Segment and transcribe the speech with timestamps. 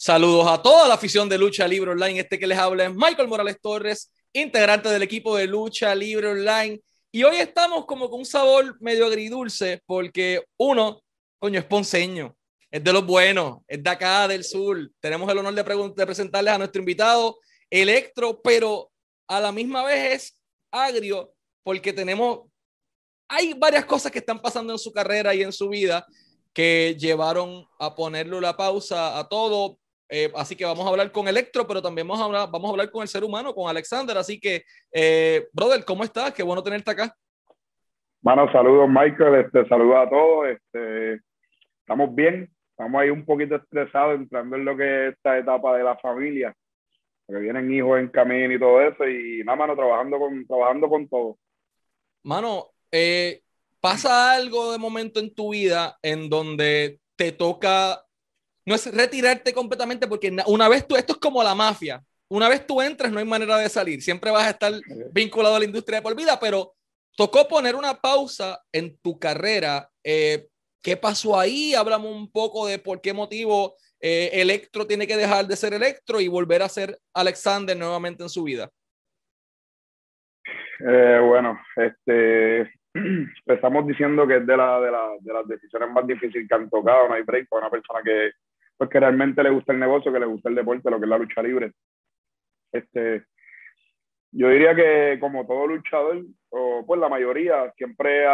[0.00, 2.20] Saludos a toda la afición de Lucha Libre Online.
[2.20, 6.80] Este que les habla es Michael Morales Torres, integrante del equipo de Lucha Libre Online.
[7.10, 11.02] Y hoy estamos como con un sabor medio agridulce porque uno,
[11.40, 12.36] coño, es ponceño,
[12.70, 14.88] es de los buenos, es de acá del sur.
[15.00, 15.64] Tenemos el honor de,
[15.96, 17.36] de presentarles a nuestro invitado,
[17.68, 18.92] Electro, pero
[19.26, 20.40] a la misma vez es
[20.70, 21.32] agrio
[21.64, 22.42] porque tenemos,
[23.26, 26.06] hay varias cosas que están pasando en su carrera y en su vida
[26.52, 29.78] que llevaron a ponerle la pausa a todo.
[30.08, 32.72] Eh, así que vamos a hablar con Electro, pero también vamos a hablar, vamos a
[32.72, 34.16] hablar con el ser humano, con Alexander.
[34.16, 36.32] Así que, eh, brother, ¿cómo estás?
[36.32, 37.14] Qué bueno tenerte acá.
[38.20, 40.48] Bueno, saludos Michael, este, saludos a todos.
[40.48, 41.20] Este,
[41.80, 45.84] estamos bien, estamos ahí un poquito estresados entrando en lo que es esta etapa de
[45.84, 46.54] la familia,
[47.26, 51.08] porque vienen hijos en camino y todo eso, y nada, mano, trabajando con, trabajando con
[51.08, 51.38] todo.
[52.24, 53.42] Mano, eh,
[53.80, 58.02] pasa algo de momento en tu vida en donde te toca
[58.68, 62.66] no es retirarte completamente porque una vez tú, esto es como la mafia, una vez
[62.66, 64.74] tú entras no hay manera de salir, siempre vas a estar
[65.10, 66.74] vinculado a la industria de por vida, pero
[67.16, 69.88] tocó poner una pausa en tu carrera.
[70.04, 70.48] Eh,
[70.82, 71.74] ¿Qué pasó ahí?
[71.74, 76.20] Hablamos un poco de por qué motivo eh, Electro tiene que dejar de ser Electro
[76.20, 78.68] y volver a ser Alexander nuevamente en su vida.
[80.86, 86.06] Eh, bueno, este, empezamos diciendo que es de, la, de, la, de las decisiones más
[86.06, 88.30] difíciles que han tocado, no hay break para una persona que
[88.78, 91.10] pues que realmente le gusta el negocio, que le gusta el deporte, lo que es
[91.10, 91.72] la lucha libre.
[92.72, 93.24] Este,
[94.30, 98.24] yo diría que como todo luchador, o pues la mayoría siempre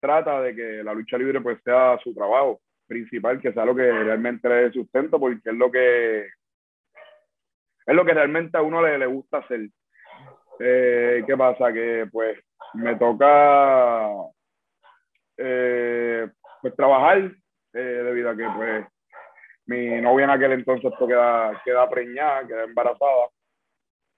[0.00, 3.90] trata de que la lucha libre pues sea su trabajo principal, que sea lo que
[3.90, 6.26] realmente le dé sustento, porque es lo que
[7.86, 9.68] es lo que realmente a uno le, le gusta hacer.
[10.58, 11.72] Eh, ¿Qué pasa?
[11.72, 12.38] Que pues
[12.74, 14.10] me toca
[15.36, 16.28] eh,
[16.62, 17.30] pues trabajar
[17.74, 18.86] eh, debido a que pues
[19.66, 23.28] mi novia en aquel entonces pues, queda, queda preñada, queda embarazada.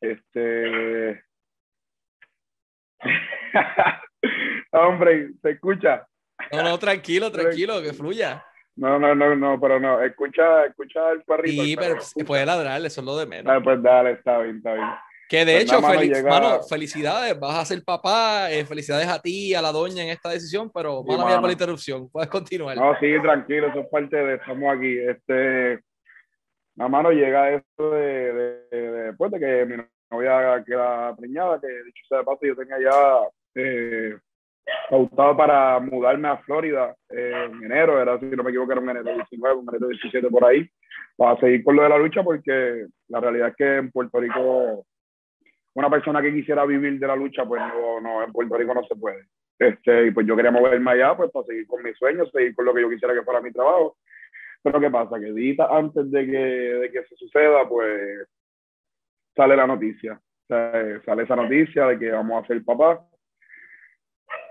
[0.00, 1.22] Este.
[4.72, 6.06] Hombre, ¿se escucha?
[6.52, 8.44] No, no, tranquilo, tranquilo, que fluya.
[8.76, 11.62] No, no, no, no, pero no, escucha, escucha el perrito.
[11.62, 11.96] Sí, pero
[12.26, 13.50] puede ladrar, eso es lo de menos.
[13.54, 14.86] Ah, pues dale, está bien, está bien.
[15.28, 19.62] Que de pues hecho, mano, felicidades, vas a ser papá, eh, felicidades a ti, a
[19.62, 22.76] la doña en esta decisión, pero mala mía por la interrupción, puedes continuar.
[22.76, 24.98] No, sí, tranquilo, eso es parte de, estamos aquí.
[24.98, 25.80] Este,
[26.76, 28.32] la mano llega eso de,
[28.70, 32.78] de, después de que mi novia queda preñada, que dicho sea de paso, yo tenía
[32.78, 33.20] ya
[33.56, 34.16] eh,
[34.88, 38.90] pautado para mudarme a Florida eh, en enero, era si no me equivoco, era un
[38.90, 40.68] enero 19, un enero 17 por ahí,
[41.16, 44.86] para seguir con lo de la lucha, porque la realidad es que en Puerto Rico
[45.76, 48.82] una persona que quisiera vivir de la lucha, pues no, no, en Puerto Rico no
[48.84, 49.26] se puede.
[49.58, 52.64] Este, y pues yo quería moverme allá, pues para seguir con mis sueños, seguir con
[52.64, 53.98] lo que yo quisiera que fuera mi trabajo.
[54.62, 55.20] Pero ¿qué pasa?
[55.20, 58.26] Que días antes de que, de que se suceda, pues
[59.36, 60.18] sale la noticia.
[60.48, 63.00] sale esa noticia de que vamos a ser papás.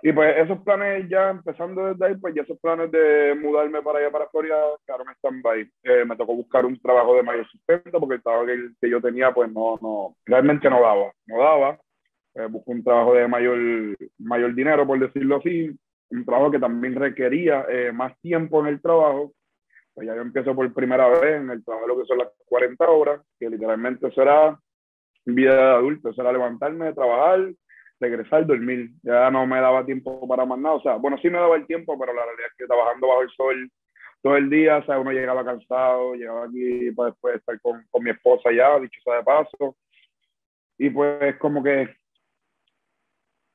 [0.01, 3.99] Y pues esos planes ya empezando desde ahí, pues ya esos planes de mudarme para
[3.99, 5.71] allá, para Florida, quedaron en stand-by.
[5.83, 9.33] Eh, me tocó buscar un trabajo de mayor sustento porque el trabajo que, yo tenía,
[9.33, 11.79] pues no, no, realmente no daba, no daba.
[12.35, 13.57] Eh, busco un trabajo de mayor,
[14.19, 15.71] mayor dinero, por decirlo así,
[16.09, 19.33] un trabajo que también requería eh, más tiempo en el trabajo.
[19.93, 22.85] Pues ya yo empiezo por primera vez en el trabajo lo que son las 40
[22.85, 24.59] horas, que literalmente será
[25.25, 27.51] vida de adulto, será levantarme, trabajar,
[27.99, 28.89] regresar, dormir.
[29.03, 30.75] Ya no me daba tiempo para más nada.
[30.75, 33.21] O sea, bueno, sí me daba el tiempo, pero la realidad es que trabajando bajo
[33.21, 33.71] el sol
[34.21, 38.03] todo el día, o sea, uno llegaba cansado, llegaba aquí para después estar con, con
[38.03, 39.77] mi esposa ya, dicho sea de paso.
[40.79, 41.95] Y pues como que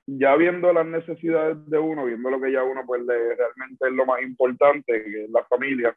[0.06, 4.06] ya viendo las necesidades de uno, viendo lo que ya uno pues realmente es lo
[4.06, 5.96] más importante, que es la familia,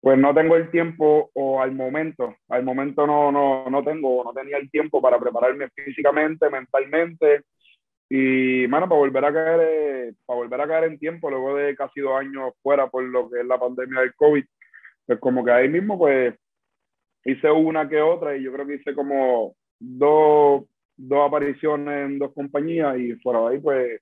[0.00, 4.32] pues no tengo el tiempo o al momento, al momento no, no, no tengo, no
[4.32, 7.42] tenía el tiempo para prepararme físicamente, mentalmente.
[8.08, 11.76] Y, mano, para volver a caer, eh, para volver a caer en tiempo luego de
[11.76, 14.44] casi dos años fuera por lo que es la pandemia del COVID,
[15.06, 16.34] pues como que ahí mismo pues
[17.24, 20.64] hice una que otra y yo creo que hice como dos,
[20.96, 24.00] dos apariciones en dos compañías y fuera de ahí pues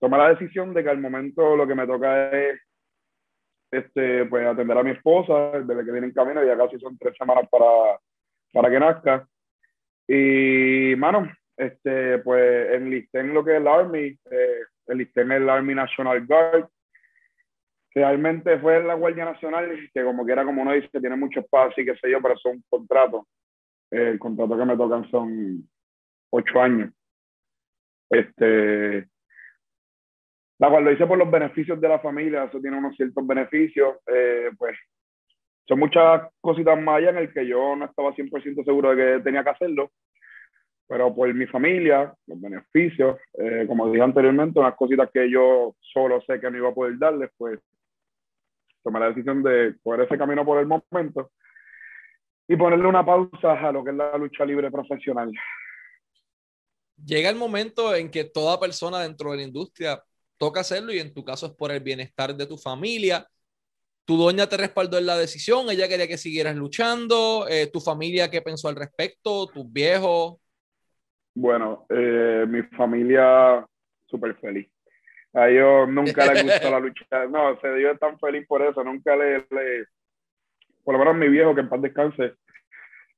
[0.00, 2.60] tomé la decisión de que al momento lo que me toca es
[3.76, 7.14] este, pues atender a mi esposa, bebé que viene en camino, ya casi son tres
[7.16, 7.98] semanas para,
[8.52, 9.28] para que nazca.
[10.08, 15.48] Y, mano, este, pues enlisté en lo que es el Army, eh, enlisté en el
[15.48, 16.68] Army National Guard.
[17.94, 21.82] Realmente fue la Guardia Nacional, que como que era como uno dice, tiene mucho espacio
[21.82, 23.24] y qué sé yo, pero son contratos.
[23.90, 25.68] el contrato que me tocan son
[26.30, 26.92] ocho años.
[28.10, 29.08] Este,
[30.58, 33.96] la cual lo hice por los beneficios de la familia, eso tiene unos ciertos beneficios,
[34.06, 34.76] eh, pues
[35.68, 39.22] son muchas cositas más allá en el que yo no estaba 100% seguro de que
[39.22, 39.90] tenía que hacerlo,
[40.88, 46.20] pero por mi familia, los beneficios, eh, como dije anteriormente, unas cositas que yo solo
[46.22, 47.58] sé que no iba a poder darles, pues
[48.82, 51.32] tomé la decisión de coger ese camino por el momento
[52.46, 55.32] y ponerle una pausa a lo que es la lucha libre profesional.
[57.04, 60.00] Llega el momento en que toda persona dentro de la industria
[60.38, 63.26] toca hacerlo y en tu caso es por el bienestar de tu familia.
[64.04, 68.30] Tu doña te respaldó en la decisión, ella quería que siguieras luchando, eh, tu familia
[68.30, 70.36] qué pensó al respecto, tus viejos.
[71.34, 73.66] Bueno, eh, mi familia
[74.06, 74.68] súper feliz.
[75.32, 77.04] A ellos nunca les gustó la lucha.
[77.30, 79.86] No, se dio tan feliz por eso, nunca le, le,
[80.84, 82.34] por lo menos mi viejo, que en paz descanse,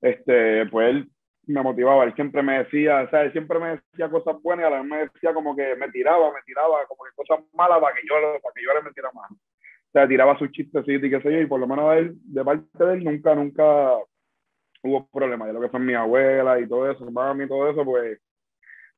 [0.01, 1.11] este, pues él
[1.49, 4.67] me motivaba, él siempre me decía, o sea, él siempre me decía cosas buenas y
[4.67, 7.81] a la vez me decía como que me tiraba, me tiraba, como que cosas malas
[7.81, 9.31] para que yo, para que yo le metiera más.
[9.31, 12.45] O sea, tiraba sus chistes y qué sé yo, y por lo menos él, de
[12.45, 13.95] parte de él, nunca, nunca
[14.83, 15.49] hubo problemas.
[15.49, 18.21] De lo que son mi abuela y todo eso, mami y todo eso, pues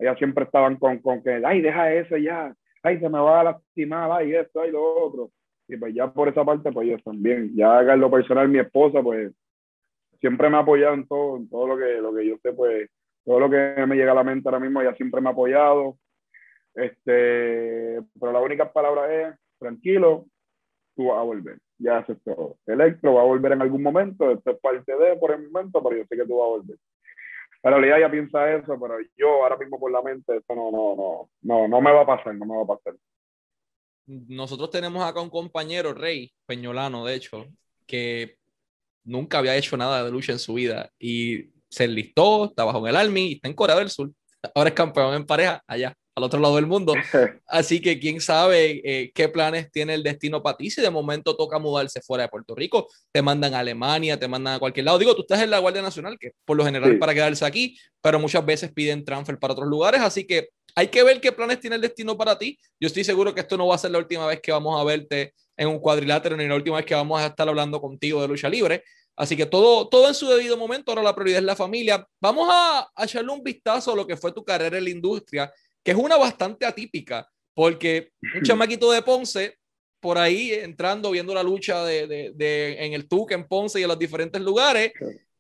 [0.00, 2.52] ellas siempre estaban con, con que, ay, deja eso ya,
[2.82, 5.30] ay, se me va a lastimar, ay, esto, ay, lo otro.
[5.68, 7.54] Y pues ya por esa parte, pues ellos también.
[7.54, 9.32] Ya en lo personal, mi esposa, pues
[10.20, 12.90] siempre me ha apoyado en todo, en todo lo que, lo que yo sé, pues
[13.24, 15.96] todo lo que me llega a la mente ahora mismo, ella siempre me ha apoyado.
[16.74, 20.26] Este, pero la única palabra es, tranquilo,
[20.94, 21.58] tú vas a volver.
[21.78, 22.58] Ya haces todo.
[22.66, 25.96] Electro va a volver en algún momento, esto es parte de por el momento, pero
[25.96, 26.76] yo sé que tú vas a volver.
[27.62, 30.96] En realidad ella piensa eso, pero yo ahora mismo por la mente, esto no, no,
[30.96, 32.94] no, no, no me va a pasar, no me va a pasar.
[34.06, 37.46] Nosotros tenemos acá un compañero, Rey Peñolano, de hecho,
[37.86, 38.39] que
[39.04, 42.96] nunca había hecho nada de lucha en su vida y se enlistó, está bajo el
[42.96, 44.10] Army y está en Corea del Sur.
[44.54, 46.94] Ahora es campeón en pareja allá, al otro lado del mundo.
[47.46, 50.70] Así que quién sabe eh, qué planes tiene el destino para ti.
[50.70, 54.54] Si de momento toca mudarse fuera de Puerto Rico, te mandan a Alemania, te mandan
[54.54, 54.98] a cualquier lado.
[54.98, 58.18] Digo, tú estás en la Guardia Nacional, que por lo general para quedarse aquí, pero
[58.18, 60.00] muchas veces piden transfer para otros lugares.
[60.00, 62.58] Así que hay que ver qué planes tiene el destino para ti.
[62.80, 64.84] Yo estoy seguro que esto no va a ser la última vez que vamos a
[64.84, 68.28] verte en un cuadrilátero ni la última vez que vamos a estar hablando contigo de
[68.28, 68.82] lucha libre.
[69.14, 70.90] Así que todo, todo en su debido momento.
[70.90, 72.08] Ahora la prioridad es la familia.
[72.18, 75.52] Vamos a, echarle un vistazo a lo que fue tu carrera en la industria,
[75.84, 79.58] que es una bastante atípica, porque un chamaquito de Ponce,
[80.00, 82.32] por ahí entrando, viendo la lucha de,
[82.78, 84.92] en el TUC, en Ponce y en los diferentes lugares,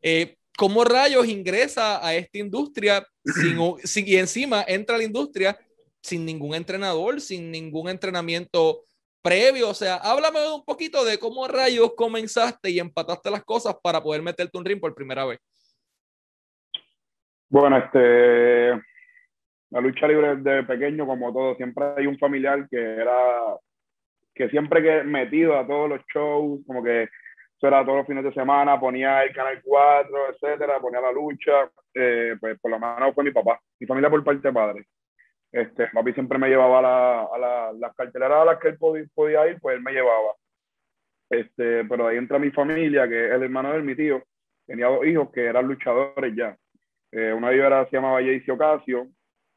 [0.02, 5.58] eh, ¿cómo rayos ingresa a esta industria sin, y encima entra a la industria
[6.02, 8.84] sin ningún entrenador, sin ningún entrenamiento
[9.22, 9.70] previo?
[9.70, 14.22] O sea, háblame un poquito de cómo rayos comenzaste y empataste las cosas para poder
[14.22, 15.38] meterte un ring por primera vez.
[17.48, 18.70] Bueno, este,
[19.70, 23.56] la lucha libre de pequeño, como todo, siempre hay un familiar que era,
[24.34, 28.24] que siempre que metido a todos los shows, como que eso era todos los fines
[28.24, 33.14] de semana, ponía el Canal 4, etcétera, ponía la lucha, eh, pues por lo menos
[33.14, 34.86] fue mi papá, mi familia por parte de padre.
[35.52, 39.48] Este, papi siempre me llevaba la, a la, las carteleras a las que él podía,
[39.48, 40.34] ir, pues él me llevaba.
[41.28, 44.22] Este, pero ahí entra mi familia, que es el hermano de mi tío,
[44.66, 46.56] tenía dos hijos que eran luchadores ya.
[47.12, 49.08] Eh, de ellos era, se llamaba Jayce Ocasio,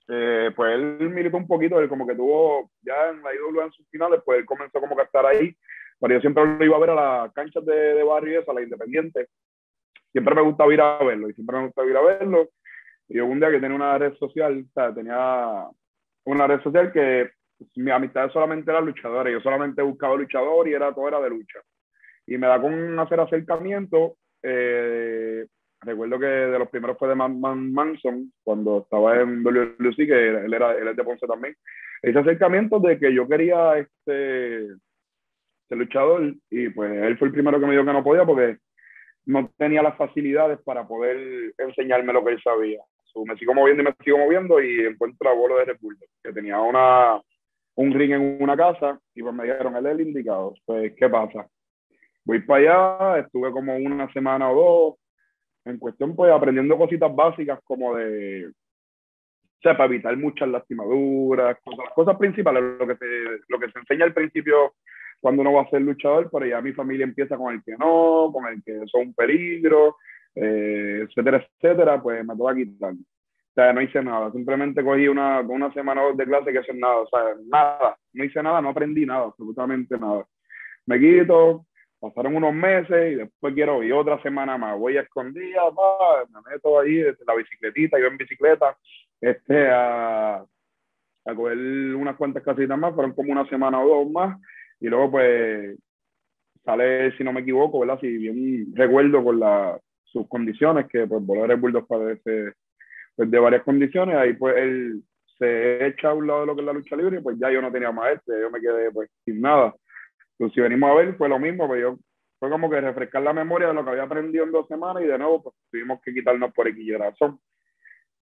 [0.08, 3.72] eh, pues él militó un poquito, él como que tuvo ya en la IW en
[3.72, 5.56] sus finales, pues él comenzó como que a estar ahí,
[6.00, 8.54] pero yo siempre lo iba a ver a las canchas de, de barrio y a
[8.54, 9.28] la independiente.
[10.12, 12.50] Siempre me gustaba ir a verlo y siempre me gustaba ir a verlo.
[13.08, 15.68] Y un día que tenía una red social, o sea, tenía
[16.26, 17.32] una red social que
[17.76, 21.60] mi amistad solamente era luchadores, yo solamente buscaba luchador y era todo era de lucha.
[22.26, 25.46] Y me da con hacer acercamiento, eh,
[25.82, 30.54] recuerdo que de los primeros fue de Man, Manson, cuando estaba en WLC, que él,
[30.54, 31.56] era, él es de Ponce también.
[32.02, 34.68] Ese acercamiento de que yo quería este,
[35.68, 38.58] ser luchador y pues él fue el primero que me dijo que no podía porque
[39.26, 42.82] no tenía las facilidades para poder enseñarme lo que él sabía
[43.26, 45.78] me sigo moviendo y me sigo moviendo y encuentro a Bolo de Red
[46.24, 47.22] que tenía una,
[47.76, 50.54] un ring en una casa y pues me dijeron, él es el indicado.
[50.66, 51.48] Pues, ¿qué pasa?
[52.26, 52.60] Voy para
[53.10, 54.96] allá, estuve como una semana o dos,
[55.66, 61.94] en cuestión pues aprendiendo cositas básicas como de, o sea, para evitar muchas lastimaduras, cosas,
[61.94, 63.06] cosas principales, lo que, se,
[63.48, 64.74] lo que se enseña al principio
[65.22, 68.30] cuando uno va a ser luchador, pero ya mi familia empieza con el que no,
[68.34, 69.96] con el que son un peligro,
[70.36, 72.94] eh, etcétera, etcétera, pues me toca quitar.
[72.94, 76.58] O sea, no hice nada, simplemente cogí una, una semana o dos de clase que
[76.58, 80.26] hacer nada, o sea, nada, no hice nada, no aprendí nada, absolutamente nada.
[80.88, 81.66] Me quito,
[82.00, 86.52] pasaron unos meses y después quiero ir otra semana más, voy a escondida, va, me
[86.52, 88.76] meto ahí desde la bicicletita, yo en bicicleta,
[89.22, 90.38] este, a,
[91.26, 91.58] a coger
[91.96, 94.42] unas cuantas casitas más, fueron como una semana o dos más,
[94.80, 95.78] y luego pues
[96.66, 98.00] sale, si no me equivoco, ¿verdad?
[98.02, 99.80] Si bien recuerdo con la,
[100.14, 102.54] sus condiciones, que pues Boleros Bulldogs padece
[103.16, 105.04] pues, de varias condiciones, ahí pues él
[105.38, 107.62] se echa a un lado de lo que es la lucha libre pues ya yo
[107.62, 109.74] no tenía este, yo me quedé pues sin nada.
[110.34, 111.98] Entonces si venimos a ver fue lo mismo, pues yo
[112.40, 115.08] fue como que refrescar la memoria de lo que había aprendido en dos semanas y
[115.08, 117.40] de nuevo pues tuvimos que quitarnos por X razón.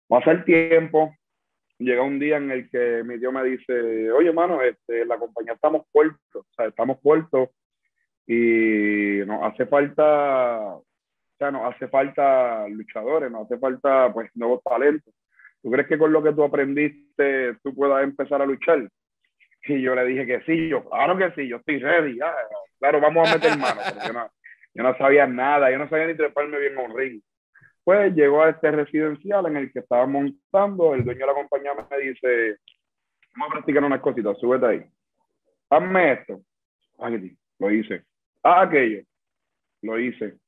[0.09, 1.15] Pasa el tiempo,
[1.79, 5.55] llega un día en el que mi tío me dice, oye, mano, este, la compañía
[5.55, 7.51] estamos puertos, o sea, estamos puertos
[8.27, 10.79] y nos hace falta,
[11.45, 15.13] sea, nos hace falta luchadores, nos hace falta, pues, nuevos talentos.
[15.63, 18.89] ¿Tú crees que con lo que tú aprendiste tú puedas empezar a luchar?
[19.67, 22.19] Y yo le dije que sí, yo, claro que sí, yo estoy ready,
[22.79, 23.81] claro, vamos a meter mano,
[24.75, 27.23] yo no, sabía nada, yo no sabía ni treparme bien a un ring.
[27.83, 31.73] Pues llegó a este residencial en el que estaba montando, el dueño de la compañía
[31.75, 32.59] me dice,
[33.37, 34.85] vamos a practicar unas cositas, súbete ahí.
[35.71, 36.41] Hazme esto.
[37.59, 38.05] Lo hice.
[38.43, 39.03] Haz aquello.
[39.83, 40.39] Lo hice.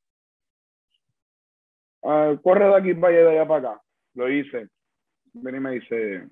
[2.07, 3.83] Ah, corre de aquí para allá, de allá para acá.
[4.15, 4.69] Lo hice.
[5.35, 6.29] Ven y me dice,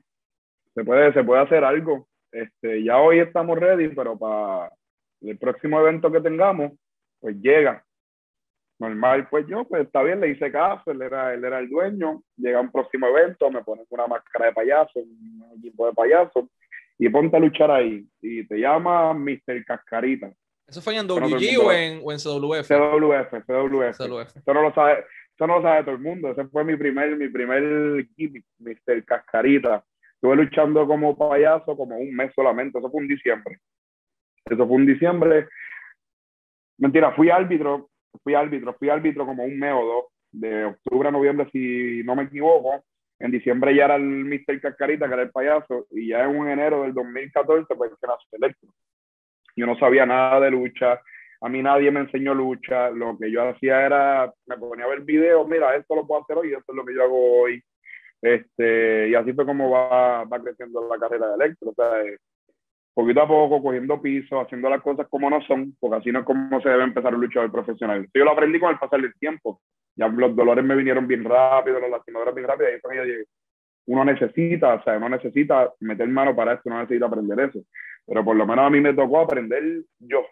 [0.75, 2.09] se puede, se puede hacer algo.
[2.31, 4.73] Este, ya hoy estamos ready, pero para
[5.21, 6.73] el próximo evento que tengamos,
[7.21, 7.85] pues llega
[8.79, 12.23] normal, pues yo, pues está bien, le hice caso, él era, él era el dueño,
[12.37, 16.49] llega un próximo evento, me ponen una máscara de payaso, un equipo de payaso,
[16.99, 19.65] y ponte a luchar ahí, y te llama Mr.
[19.65, 20.33] Cascarita.
[20.67, 22.67] ¿Eso fue en WG o en, o en CWF?
[22.67, 23.97] CWF, CWF.
[23.97, 24.37] CWF.
[24.37, 27.17] Eso no lo sabe, eso no lo sabe todo el mundo, ese fue mi primer,
[27.17, 29.05] mi primer gimmick, Mr.
[29.05, 29.85] Cascarita.
[30.15, 33.59] Estuve luchando como payaso como un mes solamente, eso fue en diciembre.
[34.45, 35.49] Eso fue en diciembre.
[36.79, 37.91] Mentira, fui árbitro
[38.23, 42.15] fui árbitro, fui árbitro como un mes o dos, de octubre a noviembre, si no
[42.17, 42.85] me equivoco.
[43.19, 44.61] En diciembre ya era el Mr.
[44.61, 48.29] Cascarita, que era el payaso, y ya en un enero del 2014, pues que nació
[48.33, 48.71] Electro.
[49.57, 51.01] Yo no sabía nada de lucha,
[51.45, 55.03] a mí nadie me enseñó lucha, lo que yo hacía era, me ponía a ver
[55.03, 57.63] videos, mira, esto lo puedo hacer hoy, esto es lo que yo hago hoy.
[58.23, 61.69] Este, y así fue como va, va creciendo la carrera de Electro.
[61.69, 61.91] O sea,
[62.95, 66.25] poquito a poco, cogiendo piso, haciendo las cosas como no son, porque así no es
[66.25, 68.09] como se debe empezar un luchador profesional.
[68.15, 69.61] Yo lo aprendí con el pasar del tiempo.
[69.97, 73.25] Ya los dolores me vinieron bien rápido, las lastimaduras bien rápido, y ahí fue que
[73.89, 77.61] Uno necesita, o sea, uno necesita meter mano para esto, uno necesita aprender eso.
[78.07, 79.63] Pero por lo menos a mí me tocó aprender
[79.99, 80.25] yo.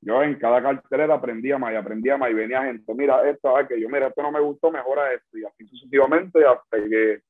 [0.00, 3.80] Yo en cada cartelera aprendía más y aprendía más y venía gente, mira esto, que
[3.80, 5.38] yo, mira, esto no me gustó, mejora esto.
[5.38, 7.20] Y así sucesivamente hasta que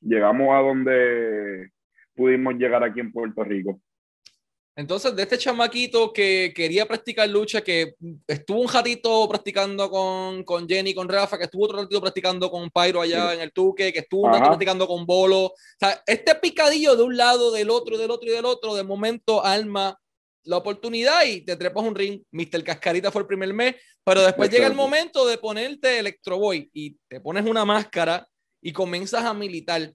[0.00, 1.70] llegamos a donde
[2.14, 3.80] pudimos llegar aquí en Puerto Rico.
[4.78, 7.94] Entonces, de este chamaquito que quería practicar lucha, que
[8.26, 12.68] estuvo un ratito practicando con, con Jenny, con Rafa, que estuvo otro ratito practicando con
[12.68, 15.44] Pyro allá en el Tuque, que estuvo un ratito practicando con Bolo.
[15.46, 18.84] O sea, este picadillo de un lado, del otro, del otro y del otro, de
[18.84, 19.98] momento alma
[20.46, 22.22] la oportunidad y te trepas un ring.
[22.30, 22.64] Mr.
[22.64, 26.96] Cascarita fue el primer mes, pero después llega el momento de ponerte Electro Boy y
[27.08, 28.26] te pones una máscara
[28.62, 29.92] y comienzas a militar.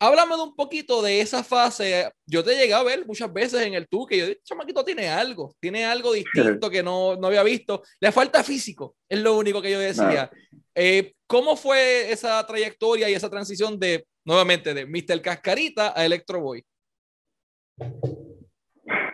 [0.00, 2.10] Háblame de un poquito de esa fase.
[2.26, 5.54] Yo te llegué a ver muchas veces en el tú que yo, chamaquito tiene algo,
[5.60, 7.82] tiene algo distinto que no, no había visto.
[8.00, 10.30] Le falta físico, es lo único que yo decía.
[10.74, 15.22] Eh, ¿Cómo fue esa trayectoria y esa transición de, nuevamente, de Mr.
[15.22, 16.64] Cascarita a Electro Boy?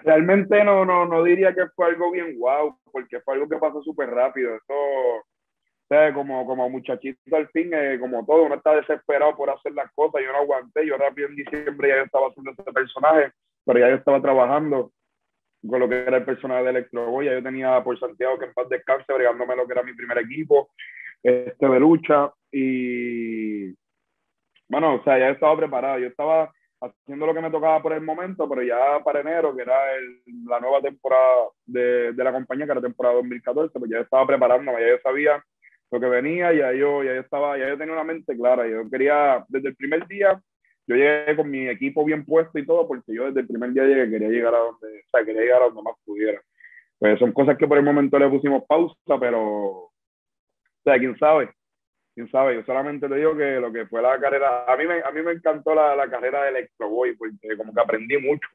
[0.02, 3.83] Realmente no, no, no diría que fue algo bien guau, porque fue algo que pasó
[3.83, 4.54] súper rápido.
[4.54, 5.25] Eso
[6.14, 10.23] como, como muchachito al fin, eh, como todo, uno está desesperado por hacer las cosas,
[10.25, 13.33] yo no aguanté, yo rápido en diciembre ya yo estaba haciendo ese personaje,
[13.64, 14.92] pero ya yo estaba trabajando
[15.69, 18.54] con lo que era el personaje de Electro ya yo tenía por Santiago que en
[18.54, 20.71] paz descanse, bregándome lo que era mi primer equipo,
[21.25, 23.75] este de lucha, y
[24.69, 28.00] bueno, o sea, ya estaba preparado, yo estaba haciendo lo que me tocaba por el
[28.00, 29.76] momento, pero ya para enero, que era
[30.46, 34.80] la nueva temporada de, de, la compañía, que era temporada 2014, pues ya estaba preparándome,
[34.80, 35.44] ya yo sabía
[35.90, 38.88] lo que venía, ya yo, ya yo estaba, ya yo tenía una mente clara, yo
[38.88, 40.40] quería, desde el primer día,
[40.87, 43.84] yo llegué con mi equipo bien puesto y todo, porque yo desde el primer día
[43.84, 46.40] llegué, quería llegar a donde, o sea, quería llegar a donde más pudiera.
[46.99, 49.92] Pues son cosas que por el momento le pusimos pausa, pero, o
[50.84, 51.50] sea, quién sabe,
[52.14, 55.00] quién sabe, yo solamente le digo que lo que fue la carrera, a mí me,
[55.00, 58.49] a mí me encantó la, la carrera de Electro Boy, porque como que aprendí mucho,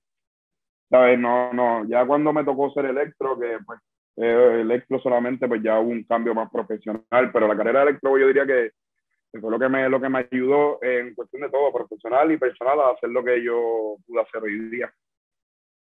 [0.89, 1.17] ¿sabes?
[1.19, 3.79] No, no, ya cuando me tocó ser electro, que pues
[4.17, 8.17] eh, electro solamente, pues ya hubo un cambio más profesional, pero la carrera de electro
[8.17, 8.71] yo diría que
[9.39, 12.79] fue lo que me, lo que me ayudó en cuestión de todo, profesional y personal,
[12.79, 14.93] a hacer lo que yo pude hacer hoy día.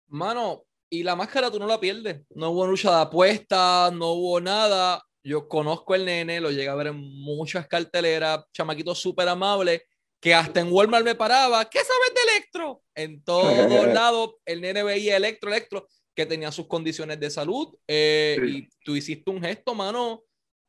[0.09, 2.25] Mano, y la máscara tú no la pierdes.
[2.35, 5.02] No hubo lucha de apuestas, no hubo nada.
[5.24, 9.86] Yo conozco el nene, lo llegué a ver en muchas carteleras, chamaquito súper amable,
[10.20, 11.64] que hasta en Walmart me paraba.
[11.64, 12.82] ¿Qué sabes de Electro?
[12.94, 13.46] En todos
[13.94, 18.94] lados, el nene veía Electro, Electro que tenía sus condiciones de salud eh, y tú
[18.94, 20.22] hiciste un gesto, mano,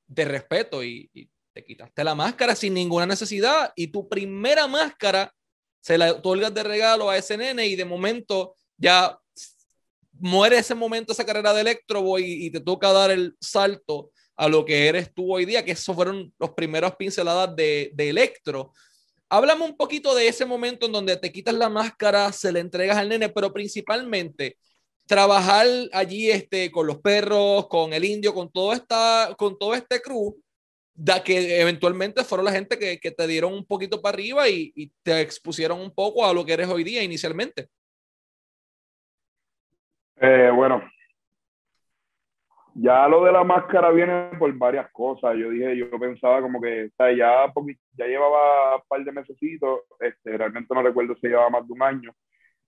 [0.08, 1.10] de respeto y,
[1.54, 5.34] te quitaste la máscara sin ninguna necesidad y tu primera máscara
[5.80, 9.18] se la otorgas de regalo a ese nene y de momento ya
[10.12, 14.48] muere ese momento esa carrera de Electro y, y te toca dar el salto a
[14.50, 18.74] lo que eres tú hoy día, que esos fueron los primeros pinceladas de, de Electro.
[19.30, 22.98] Háblame un poquito de ese momento en donde te quitas la máscara, se le entregas
[22.98, 24.58] al nene, pero principalmente
[25.08, 30.02] trabajar allí este, con los perros, con el indio, con todo, esta, con todo este
[30.02, 30.36] crew,
[30.94, 34.92] da que eventualmente fueron la gente que, que te dieron un poquito para arriba y,
[35.04, 37.68] te expusieron un poco a lo que eres hoy día inicialmente.
[40.18, 40.82] Eh, bueno,
[42.78, 45.36] ya lo de la máscara viene por varias cosas.
[45.38, 47.54] Yo dije, yo pensaba como que, o sea, ya,
[47.94, 49.38] ya llevaba un par de meses,
[50.00, 52.14] este, realmente no recuerdo si llevaba más de un año,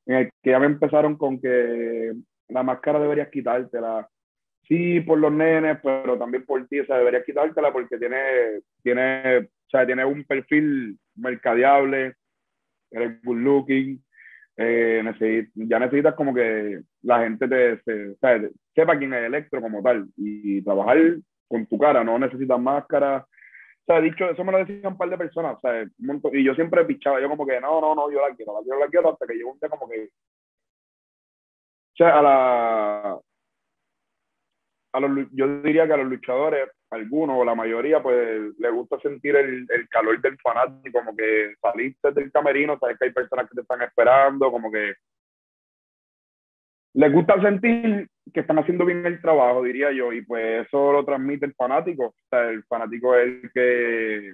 [0.06, 2.14] en el que ya me empezaron con que
[2.48, 4.08] la máscara deberías quitártela.
[4.64, 9.38] Sí, por los nenes, pero también por ti, o sea, deberías quitártela porque tiene, tiene,
[9.40, 12.16] o sea, tiene un perfil mercadeable,
[12.92, 14.02] eres good looking,
[14.58, 15.04] eh,
[15.54, 17.80] ya necesitas como que la gente te,
[18.74, 20.98] sepa quién es Electro como tal y, trabajar
[21.48, 23.20] con tu cara, no necesitas máscara.
[23.20, 25.86] O sea, dicho, eso me lo decían un par de personas, sea,
[26.34, 28.80] y yo siempre pichaba, yo como que no, no, no, yo la quiero, la quiero,
[28.80, 33.20] la quiero, hasta que llegó un día como que, o sea, a la,
[34.92, 39.00] a los, yo diría que a los luchadores, algunos o la mayoría, pues les gusta
[39.00, 43.50] sentir el, el, calor del fanático, como que saliste del camerino, sabes que hay personas
[43.50, 44.94] que te están esperando, como que
[46.98, 51.06] les gusta sentir que están haciendo bien el trabajo, diría yo, y pues eso lo
[51.06, 52.06] transmite el fanático.
[52.08, 54.34] O sea, el fanático es el que,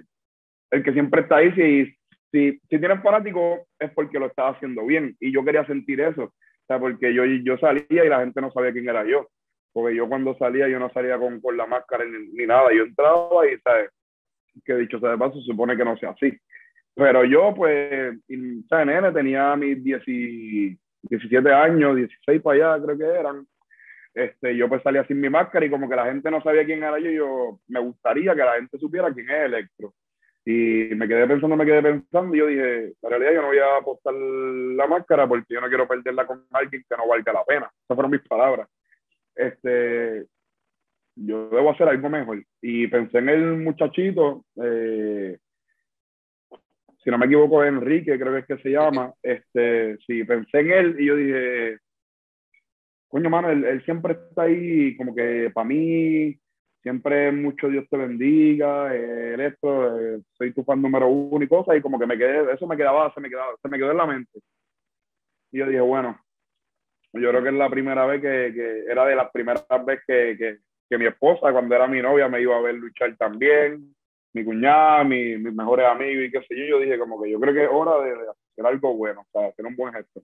[0.70, 1.52] el que siempre está ahí.
[1.52, 1.94] Si,
[2.32, 5.14] si, si tienes fanático es porque lo estás haciendo bien.
[5.20, 6.22] Y yo quería sentir eso.
[6.24, 9.28] O sea, porque yo, yo salía y la gente no sabía quién era yo.
[9.74, 12.72] Porque yo cuando salía, yo no salía con, con la máscara ni, ni, nada.
[12.72, 13.90] Yo entraba y, ¿sabes?
[14.64, 16.32] Que dicho sea de paso, se supone que no sea así.
[16.94, 18.14] Pero yo, pues,
[18.68, 18.86] ¿sabes?
[18.86, 23.46] Nene, tenía mis 17 años, 16 para allá, creo que eran.
[24.14, 26.84] Este, yo pues salía sin mi máscara y como que la gente no sabía quién
[26.84, 29.92] era yo, yo me gustaría que la gente supiera quién es Electro.
[30.44, 33.58] Y me quedé pensando, me quedé pensando y yo dije, en realidad yo no voy
[33.58, 37.44] a apostar la máscara porque yo no quiero perderla con alguien que no valga la
[37.44, 37.66] pena.
[37.66, 38.68] Esas fueron mis palabras
[39.34, 40.26] este,
[41.16, 42.44] yo debo hacer algo mejor.
[42.60, 45.38] Y pensé en el muchachito, eh,
[47.02, 49.12] si no me equivoco, Enrique, creo que es que se llama.
[49.22, 51.78] Este, sí, pensé en él y yo dije,
[53.08, 56.36] coño, mano, él, siempre está ahí, como que para mí,
[56.82, 61.76] siempre mucho Dios te bendiga, eh, esto, eh, soy tu fan número uno y cosas,
[61.76, 63.98] y como que me quedé, eso me quedaba, se me quedaba, se me quedó en
[63.98, 64.40] la mente.
[65.52, 66.18] Y yo dije, bueno,
[67.22, 70.36] yo creo que es la primera vez que, que era de las primeras veces que,
[70.36, 73.94] que, que, mi esposa, cuando era mi novia, me iba a ver luchar también,
[74.32, 76.64] mi cuñada, mi, mis mejores amigos y qué sé yo.
[76.64, 79.48] Yo dije, como que yo creo que es hora de, hacer algo bueno, o sea,
[79.48, 80.22] hacer un buen gesto.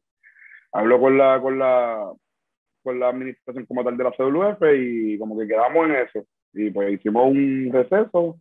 [0.73, 2.13] Hablo con la, con la,
[2.83, 6.27] con la administración como tal de la CWF y como que quedamos en eso.
[6.53, 8.41] Y pues hicimos un receso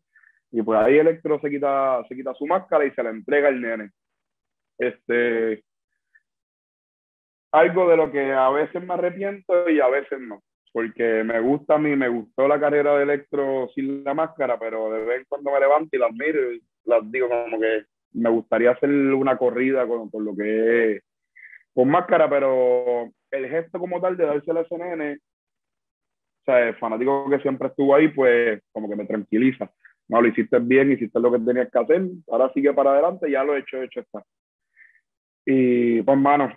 [0.52, 3.62] y pues ahí Electro se quita, se quita su máscara y se la entrega al
[3.62, 3.92] nene.
[4.78, 5.64] Este,
[7.52, 10.42] algo de lo que a veces me arrepiento y a veces no.
[10.72, 14.92] Porque me gusta a mí, me gustó la carrera de Electro sin la máscara, pero
[14.92, 18.30] de vez en cuando me levanto y las miro y las digo como que me
[18.30, 21.04] gustaría hacer una corrida con, lo que es
[21.74, 26.76] con máscara, pero el gesto como tal de darse a ese nene, o sea, el
[26.76, 29.72] fanático que siempre estuvo ahí, pues como que me tranquiliza.
[30.08, 33.44] No, lo hiciste bien, hiciste lo que tenías que hacer, ahora sigue para adelante, ya
[33.44, 34.24] lo he hecho, hecho está.
[35.46, 36.52] Y pues, mano,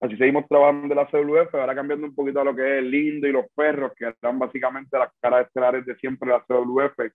[0.00, 3.26] Así seguimos trabajando de la CWF, ahora cambiando un poquito a lo que es lindo
[3.26, 7.10] y los perros, que eran básicamente las caras estelares de siempre de la CWF.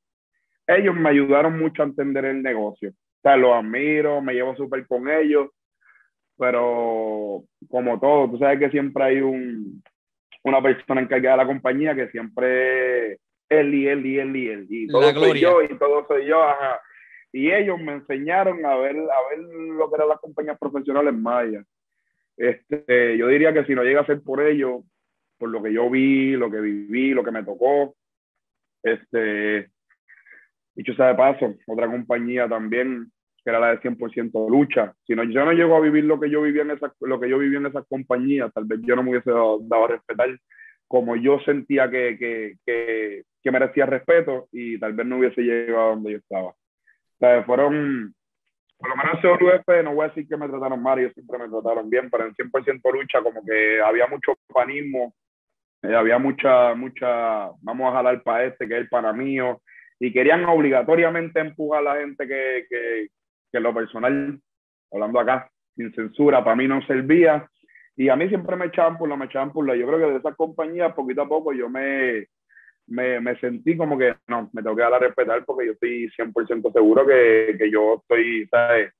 [0.66, 2.90] Ellos me ayudaron mucho a entender el negocio.
[2.90, 5.50] O sea, los admiro, me llevo súper con ellos,
[6.38, 9.84] pero como todo, tú sabes que siempre hay un,
[10.44, 14.68] una persona encargada de la compañía que siempre él y él y él y él.
[14.70, 16.42] Y todo soy yo y todo soy yo.
[16.42, 16.82] Ajá.
[17.32, 21.64] Y ellos me enseñaron a ver, a ver lo que eran las compañías profesionales mayas
[22.38, 24.84] este, yo diría que si no llega a ser por ello,
[25.38, 27.96] por lo que yo vi, lo que viví, lo que me tocó,
[28.84, 29.70] este,
[30.76, 33.12] dicho sea de paso, otra compañía también,
[33.44, 34.94] que era la de 100% lucha.
[35.06, 37.30] Si no, yo no llego a vivir lo que yo viví en esa, lo que
[37.30, 40.30] yo viví en esas compañías, tal vez yo no me hubiese dado, a respetar
[40.88, 46.12] como yo sentía que, que, que, merecía respeto y tal vez no hubiese llegado donde
[46.12, 46.50] yo estaba.
[46.50, 46.56] O
[47.18, 48.14] sea, fueron
[48.82, 51.38] por lo menos en CWF no voy a decir que me trataron mal, ellos siempre
[51.38, 55.14] me trataron bien, pero en 100% lucha como que había mucho panismo,
[55.84, 59.62] eh, había mucha, mucha, vamos a jalar para este, que es el para mío,
[60.00, 63.08] y querían obligatoriamente empujar a la gente que, que,
[63.52, 64.40] que lo personal,
[64.92, 67.48] hablando acá, sin censura, para mí no servía,
[67.96, 70.14] y a mí siempre me echaban por la, me echaban por la, yo creo que
[70.14, 72.26] de esas compañías, poquito a poco, yo me,
[72.92, 76.10] me, me, sentí como que no, me tengo que dar a respetar porque yo estoy
[76.18, 78.94] 100% seguro que, que, yo estoy, ¿sabes?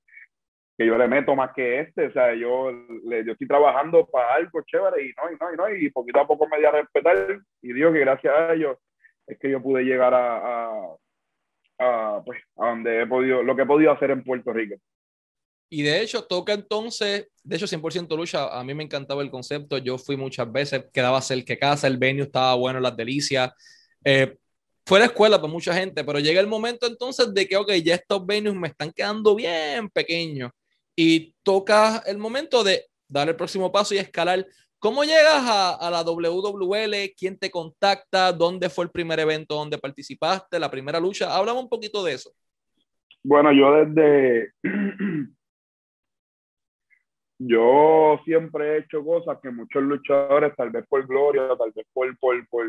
[0.76, 2.72] Que yo le meto más que este, o sea, yo,
[3.04, 6.20] le, yo estoy trabajando para algo chévere y no, y no, y no, y poquito
[6.20, 8.78] a poco me di a respetar y digo que gracias a ellos
[9.26, 10.96] es que yo pude llegar a, a,
[11.78, 14.76] a, pues, a donde he podido, lo que he podido hacer en Puerto Rico.
[15.74, 19.78] Y de hecho, toca entonces, de hecho, 100% lucha, a mí me encantaba el concepto,
[19.78, 23.52] yo fui muchas veces, quedaba cerca que casa, el venue estaba bueno, las delicias,
[24.04, 24.36] eh,
[24.84, 27.94] fue la escuela para mucha gente, pero llega el momento entonces de que, ok, ya
[27.94, 30.50] estos venues me están quedando bien pequeños
[30.96, 34.44] y toca el momento de dar el próximo paso y escalar.
[34.78, 37.14] ¿Cómo llegas a, la WWL?
[37.16, 38.32] ¿Quién te contacta?
[38.32, 40.58] ¿Dónde fue el primer evento donde participaste?
[40.58, 41.32] ¿La primera lucha?
[41.32, 42.32] Háblame un poquito de eso.
[43.22, 44.52] Bueno, yo desde...
[47.38, 52.18] yo siempre he hecho cosas que muchos luchadores, tal vez por gloria, tal vez por,
[52.18, 52.66] por, por,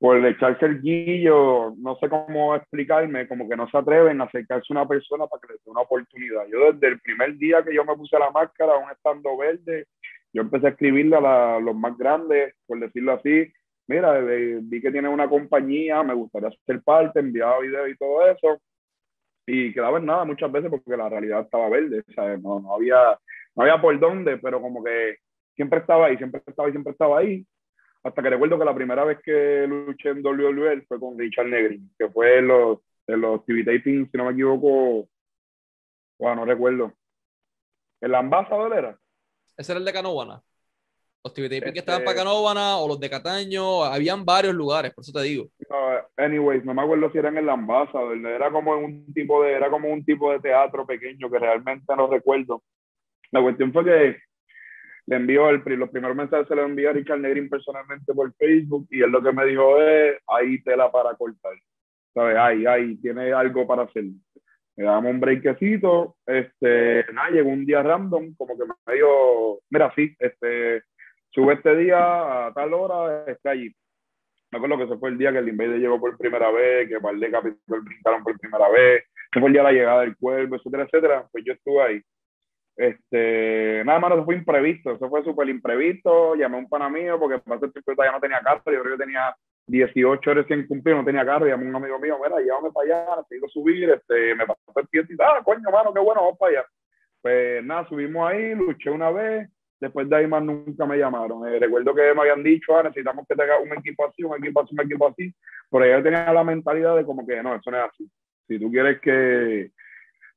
[0.00, 4.66] por echarse el guillo, no sé cómo explicarme, como que no se atreven a acercarse
[4.70, 6.46] a una persona para que les dé una oportunidad.
[6.50, 9.86] Yo desde el primer día que yo me puse la máscara, aún estando verde,
[10.32, 13.52] yo empecé a escribirle a, los más grandes, por decirlo así,
[13.88, 18.58] mira, vi que tiene una compañía, me gustaría ser parte, enviaba videos y todo eso,
[19.46, 22.40] y quedaba en nada muchas veces porque la realidad estaba verde, ¿sabes?
[22.40, 23.18] No, no, había,
[23.54, 25.18] no había por dónde, pero como que
[25.54, 27.46] siempre estaba ahí, siempre estaba ahí, siempre estaba ahí,
[28.02, 31.92] hasta que recuerdo que la primera vez que luché en WWE fue con Richard Negrin,
[31.98, 35.08] que fue en los, en los TV tapings, si no me equivoco,
[36.18, 36.92] bueno, no recuerdo.
[38.00, 38.98] ¿En la Ambassador era?
[39.56, 40.42] Ese era el de Canóvana.
[41.22, 44.94] Los TV tapings que estaban para este Canóvana o los de Cataño, habían varios lugares,
[44.94, 45.48] por eso te digo.
[45.68, 45.76] No,
[46.16, 49.68] anyways, no me acuerdo si eran en la Ambassador, era como un tipo de, era
[49.68, 52.62] como un tipo de teatro pequeño que realmente no recuerdo.
[53.30, 54.16] La cuestión fue que
[55.10, 58.86] le envió el, los primeros mensajes se los envió a Richard Negrin personalmente por Facebook
[58.90, 61.52] y él lo que me dijo es, ahí tela para cortar,
[62.14, 62.36] ¿sabes?
[62.36, 64.04] Ahí, ahí, tiene algo para hacer.
[64.76, 69.92] Me damos un breakcito, este, nada, llegó un día random, como que me dijo, mira,
[69.96, 70.84] sí, este,
[71.30, 73.74] sube este día a tal hora, está allí.
[74.52, 77.00] Me acuerdo que ese fue el día que el Invader llegó por primera vez, que
[77.00, 80.16] par de capítulos brincaron por primera vez, ese fue el día de la llegada del
[80.16, 82.00] cuervo, etcétera, etcétera, pues yo estuve ahí.
[82.80, 86.34] Este, nada más, eso fue imprevisto, eso fue súper imprevisto.
[86.34, 88.96] Llamé a un pana mío porque para el tiempo ya no tenía carro, yo creo
[88.96, 91.46] que tenía 18 recién cumplido, no tenía carro.
[91.46, 94.62] Llamé a un amigo mío, mira, llévame para allá, te digo subir, este, me pasó
[94.76, 96.68] el pie y ah, coño, mano, qué bueno, vamos para allá.
[97.20, 101.46] Pues nada, subimos ahí, luché una vez, después de ahí más nunca me llamaron.
[101.48, 104.62] Eh, recuerdo que me habían dicho, ah, necesitamos que tenga un equipo así, un equipo
[104.62, 105.34] así, un equipo así,
[105.70, 108.10] pero yo tenía la mentalidad de como que no, eso no es así.
[108.48, 109.70] Si tú quieres que,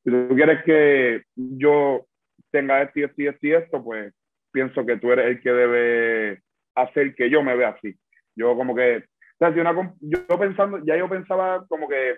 [0.03, 2.05] si tú quieres que yo
[2.53, 4.13] tenga esto y esto y esto y esto, pues
[4.51, 6.41] pienso que tú eres el que debe
[6.75, 7.95] hacer que yo me vea así.
[8.35, 12.17] Yo como que, o sea, si una, yo pensando, ya yo pensaba como que,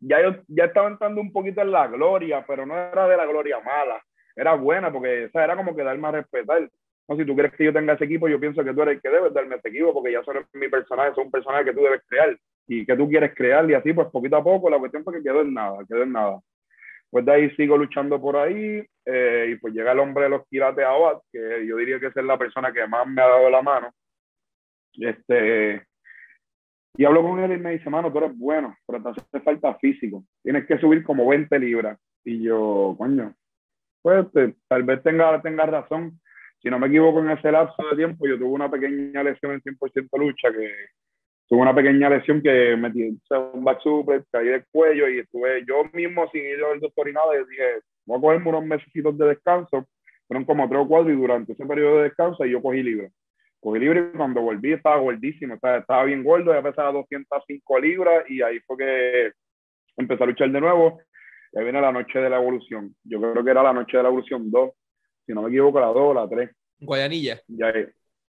[0.00, 3.24] ya yo ya estaba entrando un poquito en la gloria, pero no era de la
[3.24, 4.00] gloria mala,
[4.36, 6.70] era buena porque, o sea, era como que darme a respetar.
[7.08, 9.00] No, si tú quieres que yo tenga ese equipo, yo pienso que tú eres el
[9.00, 11.80] que debes darme ese equipo, porque ya son mi personaje, son un personaje que tú
[11.80, 15.04] debes crear y que tú quieres crear, y así, pues poquito a poco, la cuestión
[15.04, 16.40] fue que quedó en nada, quedó en nada.
[17.16, 20.46] Pues de ahí sigo luchando por ahí eh, y pues llega el hombre de los
[20.48, 23.62] Kirates Abad, que yo diría que es la persona que más me ha dado la
[23.62, 23.90] mano.
[24.92, 25.82] Este,
[26.94, 29.76] y hablo con él y me dice, mano, tú eres bueno, pero te hace falta
[29.76, 30.24] físico.
[30.42, 31.98] Tienes que subir como 20 libras.
[32.22, 33.34] Y yo, coño,
[34.02, 34.26] pues
[34.68, 36.20] tal vez tenga, tenga razón.
[36.60, 39.62] Si no me equivoco en ese lapso de tiempo, yo tuve una pequeña lesión en
[39.62, 40.70] 100% lucha que
[41.48, 43.12] tuve una pequeña lesión que me dio
[43.52, 47.12] un back super, caí del cuello y estuve yo mismo sin ir al doctor y
[47.12, 47.34] nada.
[47.34, 49.86] Y dije, voy a cogerme unos meses de descanso.
[50.26, 53.10] Fueron como tres o cuatro y durante ese periodo de descanso yo cogí libre.
[53.60, 58.24] Cogí libre y cuando volví estaba gordísimo, estaba, estaba bien gordo, ya pesaba 205 libras
[58.28, 59.32] y ahí fue que
[59.96, 61.00] empecé a luchar de nuevo.
[61.52, 62.94] Y ahí viene la noche de la evolución.
[63.04, 64.70] Yo creo que era la noche de la evolución 2,
[65.26, 66.50] si no me equivoco, la 2 o la 3.
[66.80, 67.40] Guayanilla.
[67.46, 67.72] Ya,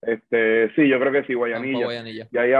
[0.02, 1.84] este, sí, yo creo que sí, Guayanilla.
[1.84, 2.28] Guayanilla.
[2.30, 2.52] Y ahí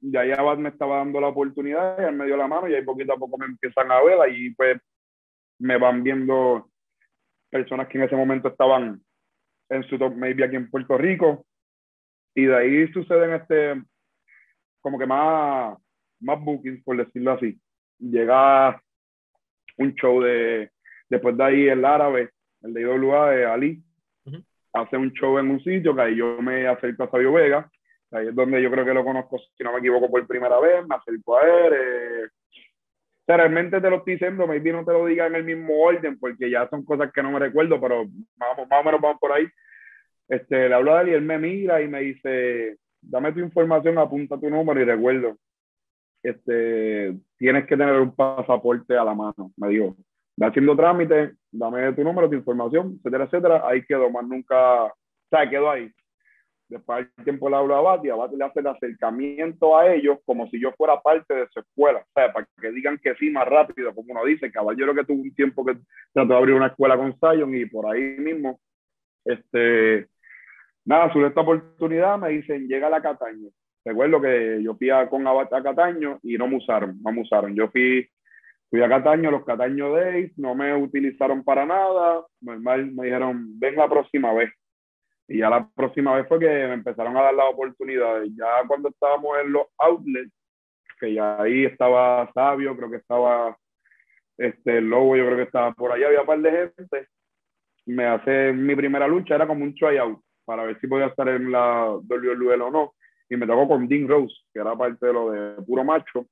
[0.00, 2.74] y ahí Abad me estaba dando la oportunidad y él me dio la mano y
[2.74, 4.80] ahí poquito a poco me empiezan a ver y pues
[5.58, 6.68] me van viendo
[7.50, 9.00] personas que en ese momento estaban
[9.68, 11.44] en su top maybe aquí en Puerto Rico.
[12.34, 13.82] Y de ahí suceden este
[14.80, 15.76] como que más
[16.20, 17.60] más bookings por decirlo así.
[17.98, 18.80] Llega
[19.76, 20.70] un show de
[21.10, 22.30] Después de ahí el árabe,
[22.62, 23.82] el de IWA, de Ali,
[24.72, 27.68] hace un show en un sitio que ahí yo me acerco a Sabio Vega.
[28.12, 30.86] Ahí es donde yo creo que lo conozco, si no me equivoco, por primera vez.
[30.86, 31.72] Me acerco a él.
[31.74, 32.28] Eh,
[33.36, 36.50] realmente te lo estoy diciendo, maybe no te lo diga en el mismo orden, porque
[36.50, 39.46] ya son cosas que no me recuerdo, pero vamos, más o menos vamos por ahí.
[40.28, 43.98] Este, le hablo a él y él me mira y me dice, dame tu información,
[43.98, 45.36] apunta tu número y recuerdo,
[46.22, 49.96] este, tienes que tener un pasaporte a la mano, me dijo.
[50.40, 53.62] Va haciendo trámite, dame tu número, tu información, etcétera, etcétera.
[53.66, 54.92] Ahí quedó, más nunca, o
[55.28, 55.90] sea, quedó ahí.
[56.70, 60.18] Después del tiempo le hablo a Abad y Abad le hace el acercamiento a ellos
[60.24, 63.28] como si yo fuera parte de su escuela, o sea, para que digan que sí
[63.28, 65.78] más rápido, como uno dice, caballero que tuvo un tiempo que
[66.12, 68.60] trató de abrir una escuela con Zion y por ahí mismo,
[69.24, 70.06] este,
[70.84, 73.48] nada, sobre esta oportunidad me dicen, llega la Cataño.
[73.84, 77.22] Recuerdo que yo fui a, con Abad a Cataño y no me usaron, no me
[77.22, 77.52] usaron.
[77.56, 78.08] Yo fui,
[78.70, 83.74] fui a Cataño, los Cataño Days, no me utilizaron para nada, normal, me dijeron, ven
[83.74, 84.52] la próxima vez
[85.30, 88.28] y ya la próxima vez fue que me empezaron a dar las oportunidades.
[88.36, 90.32] Ya cuando estábamos en los outlets,
[90.98, 93.56] que ya ahí estaba Sabio, creo que estaba
[94.36, 97.06] este, el Lobo, yo creo que estaba por allá, había un par de gente.
[97.86, 101.52] Me hace mi primera lucha, era como un tryout para ver si podía estar en
[101.52, 102.94] la WWE o no.
[103.28, 106.26] Y me tocó con Dean Rose, que era parte de lo de puro macho.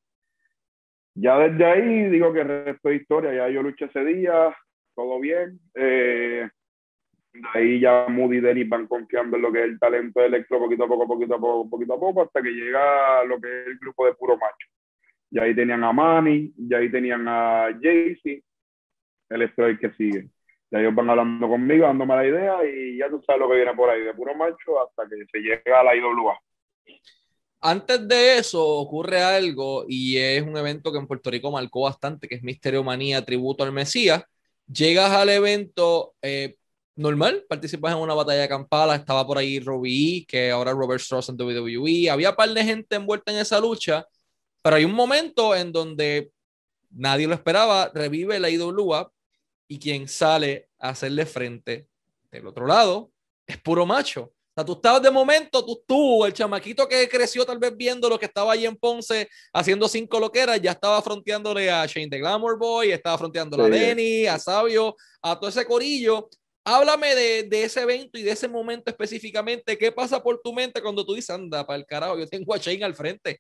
[1.14, 4.52] Ya desde ahí digo que resto de historia, ya yo luché ese día,
[4.96, 5.61] todo bien.
[5.76, 6.48] Eh,
[7.55, 10.59] ahí ya Moody y Dennis van confiando en lo que es el talento de Electro
[10.59, 13.66] poquito a poco, poquito a poco, poquito a poco, hasta que llega lo que es
[13.68, 14.68] el grupo de puro macho.
[15.31, 18.42] Y ahí tenían a Manny, y ahí tenían a Jaycee,
[19.29, 20.29] Electro el que sigue.
[20.70, 23.74] Y ellos van hablando conmigo, dándome la idea, y ya tú sabes lo que viene
[23.74, 26.38] por ahí, de puro macho hasta que se llega a la IWA.
[27.61, 32.29] Antes de eso ocurre algo y es un evento que en Puerto Rico marcó bastante,
[32.29, 34.22] que es Misterio Manía, tributo al Mesías.
[34.72, 36.57] Llegas al evento, eh,
[36.98, 41.40] normal, participas en una batalla campala, estaba por ahí Robbie, que ahora Robert Strauss en
[41.40, 44.04] WWE, había un par de gente envuelta en esa lucha,
[44.62, 46.32] pero hay un momento en donde
[46.90, 49.12] nadie lo esperaba, revive la IWA
[49.68, 51.87] y quien sale a hacerle frente
[52.32, 53.12] del otro lado
[53.46, 54.22] es puro macho.
[54.22, 58.08] O sea, tú estabas de momento, tú, tú, el chamaquito que creció tal vez viendo
[58.08, 62.18] lo que estaba ahí en Ponce haciendo cinco loqueras, ya estaba fronteándole a Shane the
[62.18, 66.28] Glamour Boy, estaba fronteándole a Denny, a Sabio, a todo ese corillo
[66.70, 69.78] Háblame de, de, ese evento y de ese momento específicamente.
[69.78, 72.59] ¿Qué pasa por tu mente cuando tú dices, anda, para el carajo, yo tengo a
[72.59, 73.38] Shane al frente?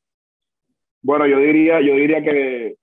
[1.02, 2.76] Bueno, yo diría, yo diría que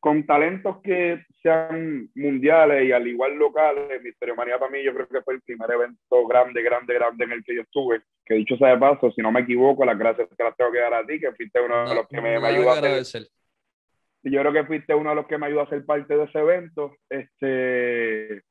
[0.00, 5.06] con talentos que sean mundiales y al igual locales, Misterio Manía para mí yo creo
[5.06, 8.00] que fue el primer evento grande, grande, grande en el que yo estuve.
[8.24, 10.78] Que dicho sea de paso, si no me equivoco, las gracias te las tengo que
[10.78, 13.28] dar a ti, que fuiste uno de los que me, me ayudó a hacer
[14.24, 16.38] yo creo que fuiste uno de los que me ayudó a ser parte de ese
[16.38, 16.94] evento.
[17.08, 18.42] Este,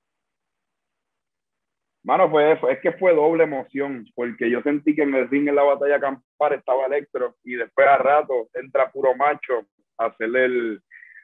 [2.03, 5.55] mano, fue, es que fue doble emoción, porque yo sentí que en el ring en
[5.55, 9.65] la batalla campar estaba Electro y después a rato entra puro macho
[9.97, 10.81] a hacerle el,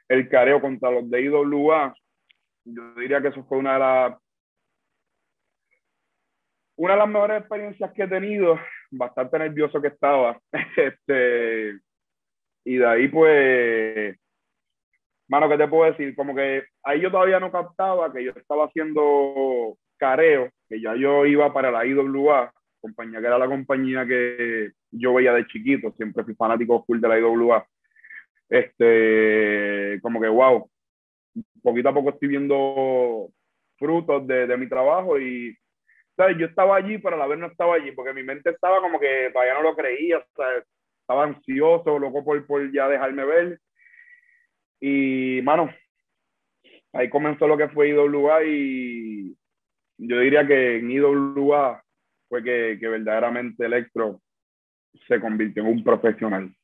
[0.08, 1.94] el careo contra los de IWA.
[2.64, 4.18] Yo diría que eso fue una de las
[6.76, 8.56] una de las mejores experiencias que he tenido,
[8.92, 10.40] bastante nervioso que estaba.
[10.76, 11.80] Este,
[12.64, 14.16] y de ahí pues
[15.28, 16.14] Mano, ¿qué te puedo decir?
[16.16, 21.26] Como que ahí yo todavía no captaba que yo estaba haciendo careo, que ya yo
[21.26, 26.24] iba para la IWA, compañía que era la compañía que yo veía de chiquito, siempre
[26.24, 27.66] fui fanático full de la IWA.
[28.48, 30.70] Este, como que wow,
[31.62, 33.28] poquito a poco estoy viendo
[33.76, 35.54] frutos de, de mi trabajo y
[36.16, 36.38] ¿sabes?
[36.38, 38.98] yo estaba allí, pero a la vez no estaba allí, porque mi mente estaba como
[38.98, 43.60] que todavía no lo creía, estaba ansioso, loco por, por ya dejarme ver
[44.80, 45.70] y, mano,
[46.92, 49.36] ahí comenzó lo que fue IWA y
[49.98, 51.82] yo diría que en IWA
[52.28, 54.22] fue que, que verdaderamente Electro
[55.06, 56.54] se convirtió en un profesional.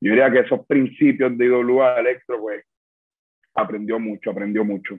[0.00, 2.64] Yo diría que esos principios de IWA Electro, pues,
[3.54, 4.98] aprendió mucho, aprendió mucho.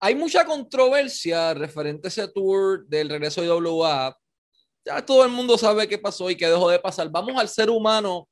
[0.00, 4.16] Hay mucha controversia referente a ese tour del regreso de IWA.
[4.84, 7.10] Ya todo el mundo sabe qué pasó y qué dejó de pasar.
[7.10, 8.26] Vamos al ser humano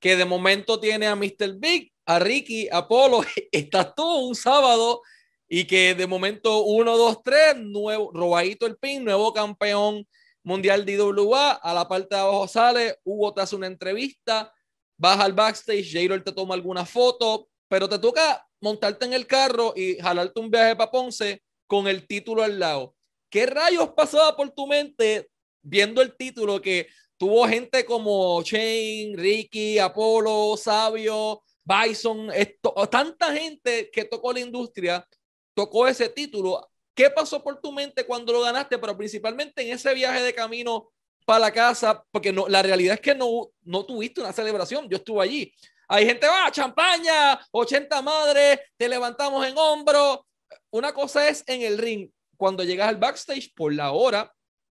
[0.00, 1.58] que de momento tiene a Mr.
[1.58, 5.02] Big a Ricky, a Polo, estás todo un sábado
[5.48, 10.06] y que de momento 1, 2, 3, nuevo, robadito el pin, nuevo campeón
[10.42, 14.52] mundial de IWA, a la parte de abajo sale, Hugo te hace una entrevista,
[14.96, 19.72] baja al backstage, Jairo te toma alguna foto, pero te toca montarte en el carro
[19.76, 22.94] y jalarte un viaje para Ponce con el título al lado.
[23.30, 25.28] ¿Qué rayos pasaba por tu mente
[25.62, 33.90] viendo el título que tuvo gente como Shane, Ricky, Apolo, Sabio, Bison, esto, tanta gente
[33.90, 35.06] que tocó la industria,
[35.54, 36.68] tocó ese título.
[36.94, 38.78] ¿Qué pasó por tu mente cuando lo ganaste?
[38.78, 40.90] Pero principalmente en ese viaje de camino
[41.24, 44.88] para la casa, porque no, la realidad es que no, no tuviste una celebración.
[44.88, 45.54] Yo estuve allí.
[45.88, 50.26] Hay gente, va, champaña, 80 madres, te levantamos en hombro.
[50.70, 54.32] Una cosa es en el ring, cuando llegas al backstage por la hora,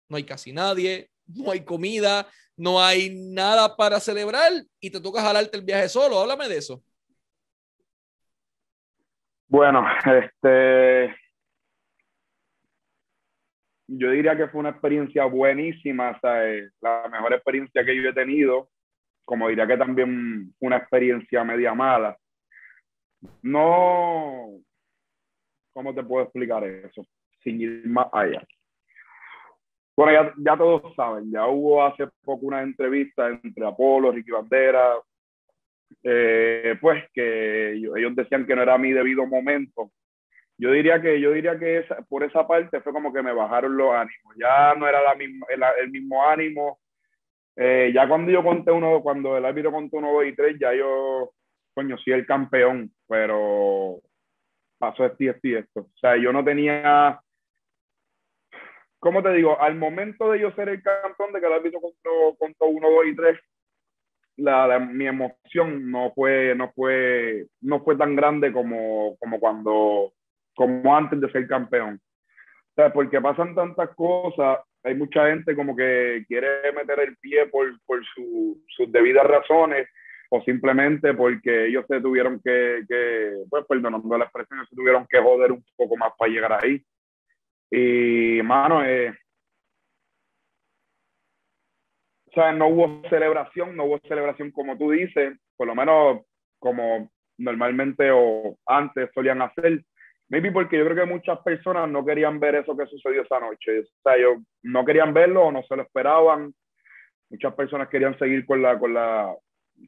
[0.08, 5.20] no hay casi nadie, no hay comida, no hay nada para celebrar y te toca
[5.20, 6.18] jalarte el viaje solo.
[6.18, 6.82] Háblame de eso.
[9.48, 11.14] Bueno, este,
[13.86, 16.72] yo diría que fue una experiencia buenísima, ¿sabes?
[16.80, 18.68] la mejor experiencia que yo he tenido,
[19.24, 22.16] como diría que también una experiencia media mala.
[23.42, 24.58] No,
[25.72, 27.06] ¿cómo te puedo explicar eso?
[27.42, 28.44] Sin ir más allá.
[29.96, 34.94] Bueno, ya, ya todos saben, ya hubo hace poco una entrevista entre Apolo, Ricky Bandera,
[36.02, 39.90] eh, pues que ellos decían que no era mi debido momento.
[40.58, 43.76] Yo diría que, yo diría que esa, por esa parte fue como que me bajaron
[43.76, 44.34] los ánimos.
[44.38, 46.78] Ya no era la misma, el, el mismo ánimo.
[47.56, 50.74] Eh, ya cuando yo conté uno, cuando el árbitro contó uno, dos y tres, ya
[50.74, 51.32] yo,
[51.74, 54.00] coño, sí el campeón, pero
[54.78, 55.80] pasó esto y esto y esto.
[55.80, 57.18] O sea, yo no tenía
[59.00, 59.60] ¿cómo te digo?
[59.60, 63.06] Al momento de yo ser el campeón, de que el árbitro contó, contó uno, dos
[63.06, 63.38] y tres,
[64.36, 70.12] la, mi emoción no fue, no fue, no fue tan grande como, como cuando,
[70.54, 72.00] como antes de ser campeón.
[72.70, 77.46] O sea, porque pasan tantas cosas, hay mucha gente como que quiere meter el pie
[77.46, 79.88] por, por su, sus debidas razones
[80.30, 85.20] o simplemente porque ellos se tuvieron que, que pues perdonando la expresión, se tuvieron que
[85.20, 86.82] joder un poco más para llegar ahí.
[87.70, 89.10] Y, mano, eh,
[92.26, 96.22] o sea, no hubo celebración, no hubo celebración como tú dices, por lo menos
[96.58, 99.82] como normalmente o antes solían hacer.
[100.28, 103.80] Maybe porque yo creo que muchas personas no querían ver eso que sucedió esa noche.
[103.80, 106.52] O sea, ellos no querían verlo o no se lo esperaban.
[107.30, 109.34] Muchas personas querían seguir con la, con la,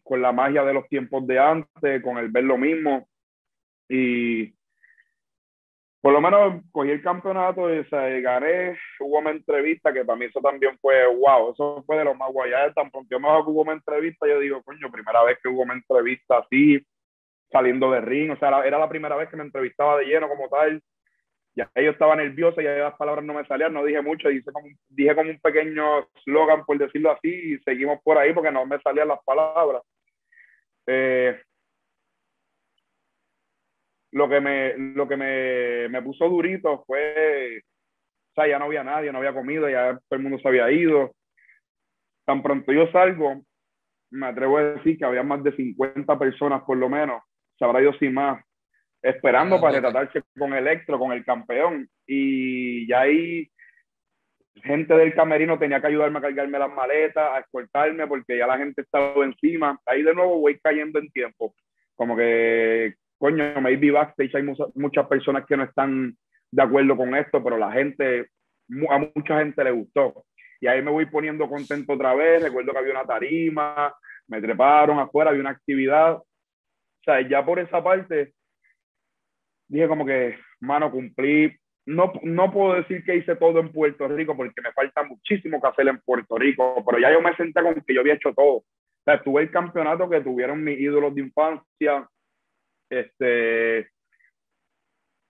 [0.02, 3.08] con la magia de los tiempos de antes, con el ver lo mismo.
[3.88, 4.54] Y
[6.00, 7.82] por lo menos cogí el campeonato y
[8.22, 12.14] gané, hubo una entrevista que para mí eso también fue wow, eso fue de lo
[12.14, 12.52] más guay.
[12.52, 15.62] Ya tan pronto yo me hubo una entrevista, yo digo, coño, primera vez que hubo
[15.62, 16.80] una entrevista así,
[17.50, 20.48] saliendo de ring, o sea, era la primera vez que me entrevistaba de lleno como
[20.48, 20.80] tal.
[21.56, 24.68] Ya yo estaba nervioso, ya las palabras no me salían, no dije mucho, dije como,
[24.90, 28.78] dije como un pequeño slogan, por decirlo así, y seguimos por ahí porque no me
[28.80, 29.82] salían las palabras.
[30.86, 31.42] Eh,
[34.12, 38.84] lo que me, lo que me, me puso durito fue, o sea, ya no había
[38.84, 41.14] nadie, no había comido, ya todo el mundo se había ido.
[42.24, 43.42] Tan pronto yo salgo,
[44.10, 47.22] me atrevo a decir que había más de 50 personas por lo menos,
[47.58, 48.42] se habrá ido sin más,
[49.02, 51.88] esperando ah, para retratarse con Electro, con el campeón.
[52.06, 53.48] Y ya ahí
[54.62, 58.58] gente del camerino tenía que ayudarme a cargarme las maletas, a escoltarme, porque ya la
[58.58, 59.78] gente estaba encima.
[59.86, 61.54] Ahí de nuevo voy cayendo en tiempo.
[61.94, 64.42] Como que coño, maybe backstage hay
[64.74, 66.16] muchas personas que no están
[66.50, 68.28] de acuerdo con esto, pero la gente,
[68.88, 70.24] a mucha gente le gustó.
[70.60, 72.42] Y ahí me voy poniendo contento otra vez.
[72.42, 73.94] Recuerdo que había una tarima,
[74.26, 76.14] me treparon afuera, había una actividad.
[76.16, 76.24] O
[77.04, 78.32] sea, ya por esa parte,
[79.68, 81.54] dije como que, mano, cumplí.
[81.86, 85.68] No, no puedo decir que hice todo en Puerto Rico porque me falta muchísimo que
[85.68, 88.56] hacer en Puerto Rico, pero ya yo me senté con que yo había hecho todo.
[88.56, 88.64] O
[89.06, 92.06] sea, tuve el campeonato que tuvieron mis ídolos de infancia,
[92.90, 93.90] este,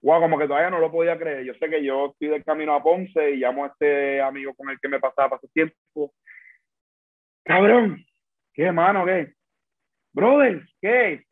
[0.02, 1.44] wow, como que todavía no lo podía creer.
[1.44, 4.70] Yo sé que yo estoy del camino a Ponce y llamo a este amigo con
[4.70, 6.14] el que me pasaba hace tiempo.
[7.44, 8.04] Cabrón,
[8.52, 9.32] ¿qué mano, qué?
[10.12, 11.24] Brother, ¿qué?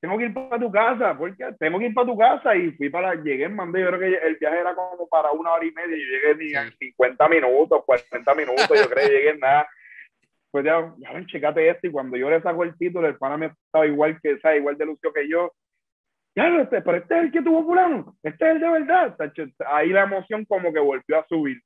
[0.00, 2.90] Tengo que ir para tu casa, porque tengo que ir para tu casa y fui
[2.90, 5.96] para, llegué Mandé, yo creo que el viaje era como para una hora y media,
[5.96, 9.66] yo llegué ni en 50 minutos, 40 minutos, yo creo que llegué en nada
[10.54, 11.88] pues ya, ya checate esto.
[11.88, 14.60] Y cuando yo le saco el título, el pana me estaba igual que, ¿sabes?
[14.60, 15.52] igual de lucio que yo.
[16.36, 19.16] Ya, este, pero este es el que tuvo fulano, este es el de verdad.
[19.66, 21.60] Ahí la emoción como que volvió a subir.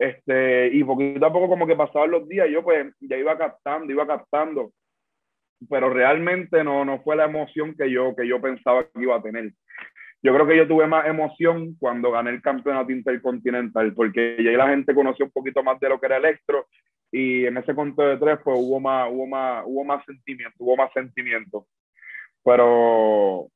[0.00, 3.92] Este, y poquito a poco como que pasaban los días, yo pues ya iba captando,
[3.92, 4.72] iba captando.
[5.70, 9.22] Pero realmente no, no fue la emoción que yo, que yo pensaba que iba a
[9.22, 9.52] tener.
[10.24, 14.70] Yo creo que yo tuve más emoción cuando gané el campeonato intercontinental, porque ya la
[14.70, 16.66] gente conoció un poquito más de lo que era Electro
[17.10, 20.76] y en ese conto de tres pues hubo más, hubo más, hubo más sentimiento, hubo
[20.76, 21.66] más sentimiento.
[22.44, 23.48] Pero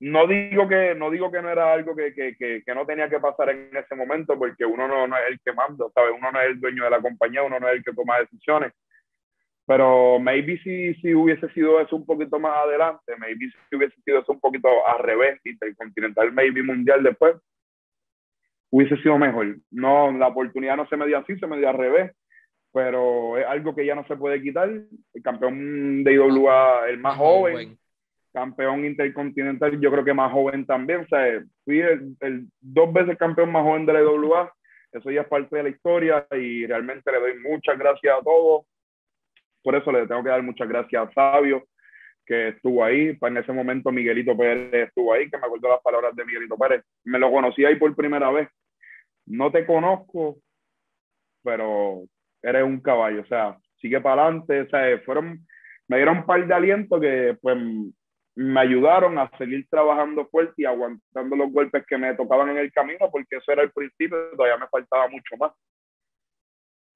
[0.00, 3.20] no digo que no digo que no era algo que, que, que, no tenía que
[3.20, 6.12] pasar en ese momento porque uno no, no, es el que manda, ¿sabes?
[6.16, 8.72] Uno no es el dueño de la compañía, uno no es el que toma decisiones.
[9.66, 14.18] Pero maybe si, si hubiese sido eso un poquito más adelante, maybe si hubiese sido
[14.20, 17.36] eso un poquito al revés, intercontinental, maybe mundial después,
[18.74, 19.56] hubiese sido mejor.
[19.70, 22.12] No, la oportunidad no se me dio así, se me dio al revés,
[22.72, 24.68] pero es algo que ya no se puede quitar.
[24.68, 27.78] El campeón de IWA, el más joven,
[28.32, 31.00] campeón intercontinental, yo creo que más joven también.
[31.00, 34.52] O sea, fui el, el, dos veces campeón más joven de la IWA.
[34.92, 38.64] Eso ya es parte de la historia y realmente le doy muchas gracias a todos
[39.64, 41.64] por eso le tengo que dar muchas gracias a Sabio,
[42.26, 43.16] que estuvo ahí.
[43.18, 46.84] En ese momento Miguelito Pérez estuvo ahí, que me acuerdo las palabras de Miguelito Pérez.
[47.04, 48.48] Me lo conocí ahí por primera vez.
[49.26, 50.38] No te conozco,
[51.42, 52.04] pero
[52.42, 53.22] eres un caballo.
[53.22, 54.62] O sea, sigue para adelante.
[54.62, 55.46] O sea, fueron,
[55.88, 57.56] me dieron un par de alientos que pues
[58.36, 62.72] me ayudaron a seguir trabajando fuerte y aguantando los golpes que me tocaban en el
[62.72, 65.52] camino, porque eso era el principio, todavía me faltaba mucho más.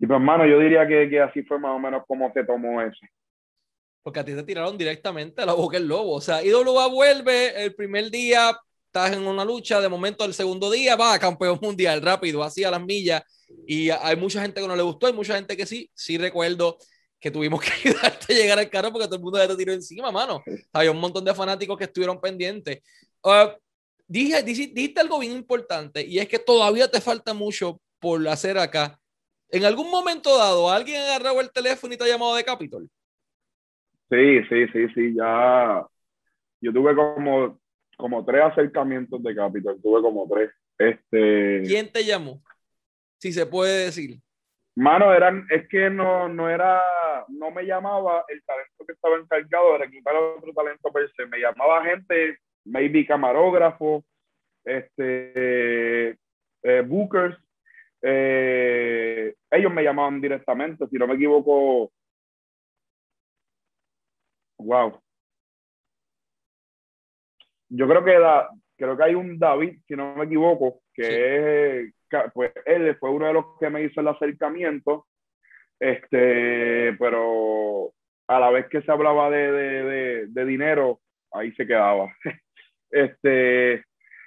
[0.01, 2.81] Y pues, hermano, yo diría que, que, así fue más o menos como se tomó
[2.83, 2.99] eso.
[4.03, 6.15] Porque a ti te tiraron directamente a la boca el lobo.
[6.15, 8.53] O sea, IWA vuelve el primer día,
[8.99, 12.71] estás en una lucha, de momento el segundo día va campeón mundial rápido, así a
[12.71, 13.23] las millas.
[13.67, 15.91] Y hay mucha gente que no le gustó, hay mucha gente que sí.
[15.95, 16.79] Sí recuerdo
[17.21, 19.73] que tuvimos que ayudarte a llegar al carro porque todo el mundo ya te tiró
[19.73, 20.43] encima, mano.
[20.73, 22.81] Había un montón de fanáticos que estuvieron pendientes.
[23.23, 23.51] Uh,
[24.07, 28.99] dije, dijiste algo bien importante y es que todavía te falta mucho por hacer acá
[29.51, 32.89] ¿En algún momento dado alguien ha agarrado el teléfono y te ha llamado de Capitol?
[34.11, 35.87] Sí, sí, sí, sí, ya.
[36.61, 37.59] Yo tuve como,
[37.99, 40.51] como tres acercamientos de Capitol, tuve como tres.
[40.79, 41.63] Este...
[41.67, 42.41] ¿Quién te llamó?
[43.19, 44.21] Si se puede decir.
[44.77, 46.81] Mano, eran, es que no, no era,
[47.29, 51.27] no me llamaba el talento que estaba encargado de reclutar otro talento per se.
[51.27, 54.05] Me llamaba gente, maybe camarógrafo,
[54.65, 56.11] este,
[56.63, 57.37] eh, bookers,
[58.03, 61.91] eh, ellos me llamaban directamente, si no me equivoco.
[64.59, 65.01] Wow.
[67.69, 71.95] Yo creo que da, creo que hay un David, si no me equivoco, que es,
[72.33, 75.07] pues él fue uno de los que me hizo el acercamiento,
[75.79, 77.93] este, pero
[78.27, 81.01] a la vez que se hablaba de, de, de, de dinero,
[81.33, 82.09] ahí se quedaba.
[82.91, 83.85] este,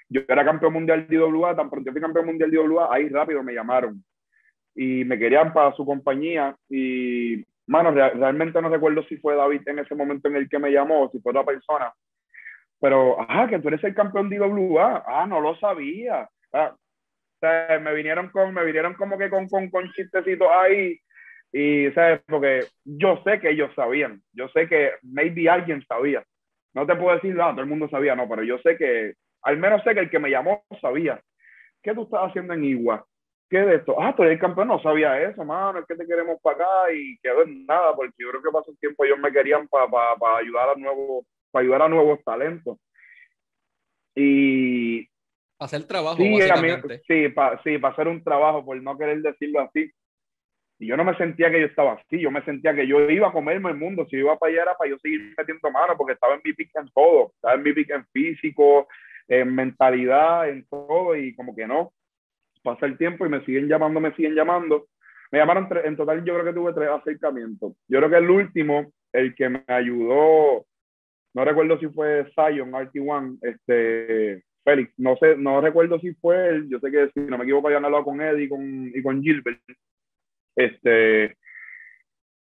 [0.10, 3.44] yo era campeón mundial de IWA, tan pronto fui campeón mundial de IWA, ahí rápido
[3.44, 4.04] me llamaron
[4.76, 9.80] y me querían para su compañía y, mano, realmente no recuerdo si fue David en
[9.80, 11.94] ese momento en el que me llamó, si fue otra persona,
[12.82, 16.27] pero, ah, que tú eres el campeón de IWA, ah, no lo sabía.
[16.51, 20.99] Ah, o sea, me vinieron con, me vinieron como que con, con, con chistecitos ahí
[21.51, 22.21] y, ¿sabes?
[22.27, 26.23] Porque yo sé que ellos sabían, yo sé que maybe alguien sabía.
[26.73, 29.13] No te puedo decir, ah, todo el mundo sabía, no, pero yo sé que
[29.43, 31.21] al menos sé que el que me llamó sabía.
[31.84, 33.05] ¿Qué tú estás haciendo en Igua?
[33.49, 34.01] ¿Qué de esto?
[34.01, 36.93] Ah, tú eres el campeón, no sabía eso, mano, es que te queremos para acá
[36.93, 39.88] y quedó en nada, porque yo creo que pasó un tiempo ellos me querían para
[39.89, 42.78] pa, ayudar a nuevos, para ayudar a nuevos talentos.
[44.16, 45.08] Y
[45.60, 46.39] hacer trabajo, sí,
[47.08, 49.91] sí, para sí, hacer un trabajo, por no querer decirlo así.
[50.80, 53.28] Y yo no me sentía que yo estaba así, yo me sentía que yo iba
[53.28, 56.14] a comerme el mundo, si iba para allá era para yo seguir metiendo mano, porque
[56.14, 58.88] estaba en mi pick en todo, estaba en mi pick en físico,
[59.28, 61.93] en mentalidad, en todo, y como que no.
[62.64, 64.88] Pasa el tiempo y me siguen llamando, me siguen llamando.
[65.32, 67.74] Me llamaron, en total yo creo que tuve tres acercamientos.
[67.88, 70.66] Yo creo que el último, el que me ayudó,
[71.34, 76.79] no recuerdo si fue Zion, RT1, este, Félix, no sé, no recuerdo si fue yo
[76.79, 79.61] sé que si no me equivoco habían hablado con Eddie y con, y con Gilbert.
[80.55, 81.38] Este,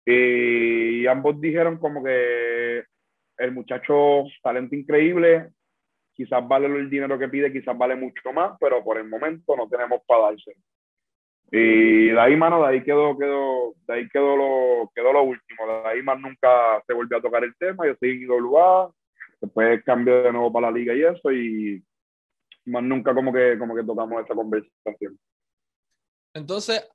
[0.06, 2.84] y ambos dijeron como que
[3.38, 5.50] el muchacho, talento increíble,
[6.14, 9.68] quizás vale el dinero que pide, quizás vale mucho más, pero por el momento no
[9.68, 10.54] tenemos para darse.
[11.50, 15.66] Y de ahí, mano, de ahí quedó, quedó, de ahí quedó lo, quedó lo último.
[15.66, 17.86] De ahí más nunca se volvió a tocar el tema.
[17.86, 18.92] Yo seguí en IWA,
[19.40, 21.84] después cambié de nuevo para la liga y eso, y
[22.66, 25.18] más nunca como que, como que tocamos esa conversación.
[26.34, 26.88] Entonces,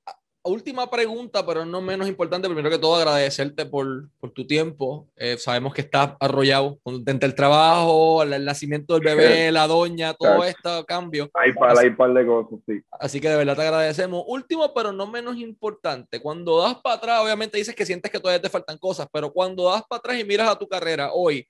[0.44, 5.08] última pregunta, pero no menos importante, primero que todo agradecerte por, por tu tiempo.
[5.16, 10.44] Eh, sabemos que estás arrollado entre el trabajo, el, nacimiento del bebé, la doña, todo
[10.44, 11.30] este cambio.
[11.34, 12.82] Hay para, hay par de cosas, sí.
[12.92, 14.24] Así que de verdad te agradecemos.
[14.28, 18.42] Último, pero no menos importante, cuando das para atrás, obviamente dices que sientes que todavía
[18.42, 21.48] te faltan cosas, pero cuando das para atrás y miras a tu carrera hoy,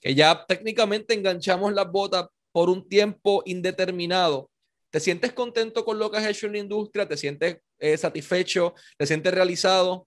[0.00, 4.50] que ya técnicamente enganchamos las botas por un tiempo indeterminado,
[4.90, 7.06] ¿Te sientes contento con lo que has hecho en la industria?
[7.06, 8.74] ¿Te sientes eh, satisfecho?
[8.96, 10.06] ¿Te sientes realizado?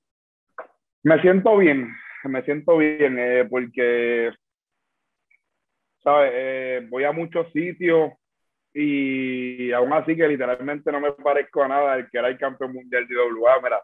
[1.04, 1.92] Me siento bien,
[2.24, 4.32] me siento bien eh, porque,
[6.04, 6.32] ¿sabes?
[6.34, 8.12] Eh, voy a muchos sitios
[8.74, 12.74] y aún así que literalmente no me parezco a nada el que era el campeón
[12.74, 13.62] mundial de WA.
[13.62, 13.82] Mira,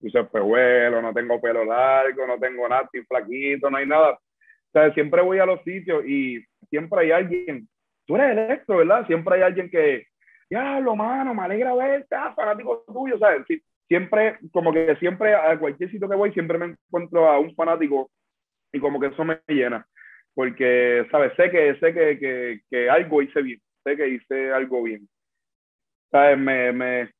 [0.00, 4.12] puse espejuelo, no tengo pelo largo, no tengo nada, estoy flaquito, no hay nada.
[4.12, 7.68] O sea, siempre voy a los sitios y siempre hay alguien,
[8.06, 9.06] tú eres electro, ¿verdad?
[9.06, 10.06] Siempre hay alguien que,
[10.50, 13.46] ya, lo mano, me alegra verte, ah, fanático tuyo, ¿sabes?
[13.88, 18.10] Siempre, como que siempre a cualquier sitio que voy, siempre me encuentro a un fanático
[18.72, 19.86] y como que eso me llena,
[20.34, 21.32] porque, ¿sabes?
[21.36, 25.08] Sé que, sé que, que, que algo hice bien, sé que hice algo bien.
[26.10, 26.38] ¿Sabes?
[26.38, 27.10] Me, me...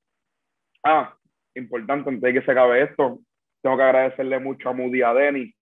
[0.84, 1.14] Ah,
[1.54, 3.20] importante, antes de que se acabe esto,
[3.62, 5.54] tengo que agradecerle mucho a Moody y a Denny,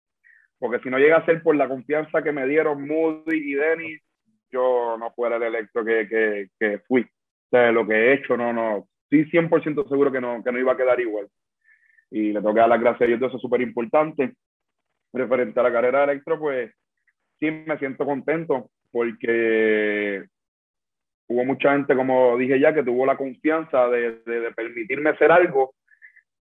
[0.59, 3.99] porque si no llega a ser por la confianza que me dieron Moody y Denny,
[4.51, 7.07] yo no fuera el electro que, que, que fui.
[7.51, 10.73] Sea, lo que he hecho, no, no, sí 100% seguro que no, que no iba
[10.73, 11.29] a quedar igual.
[12.11, 14.35] Y le dar las gracias a ellos, eso es súper importante.
[15.13, 16.73] Referente a la carrera de electro, pues
[17.39, 20.25] sí me siento contento porque
[21.29, 25.75] hubo mucha gente, como dije ya, que tuvo la confianza de, de, permitirme hacer algo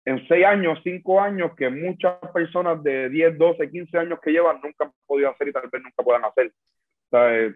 [0.04, 4.60] en seis años, cinco años, que muchas personas de 10, 12, 15 años que llevan
[4.62, 6.48] nunca han podido hacer y tal vez nunca puedan hacer.
[6.48, 7.54] O sea,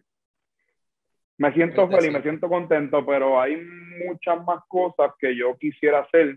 [1.39, 3.57] me siento feliz, me siento contento, pero hay
[4.05, 6.37] muchas más cosas que yo quisiera hacer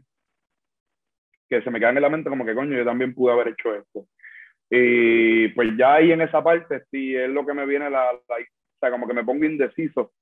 [1.50, 3.76] que se me quedan en la mente como que coño, yo también pude haber hecho
[3.76, 4.08] esto.
[4.70, 8.36] Y pues ya ahí en esa parte sí es lo que me viene la, la
[8.38, 10.14] o sea, como que me pongo indeciso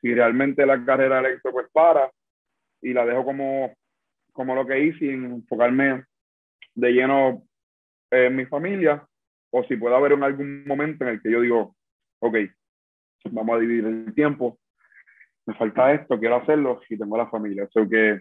[0.00, 2.10] si realmente la carrera electro pues para
[2.80, 3.74] y la dejo como,
[4.32, 6.04] como lo que hice sin enfocarme
[6.74, 7.42] de lleno
[8.10, 9.06] en mi familia
[9.50, 11.76] o si puede haber en algún momento en el que yo digo,
[12.20, 12.36] ok,
[13.24, 14.58] vamos a dividir el tiempo,
[15.46, 17.64] me falta esto, quiero hacerlo y tengo la familia.
[17.64, 18.20] O sea que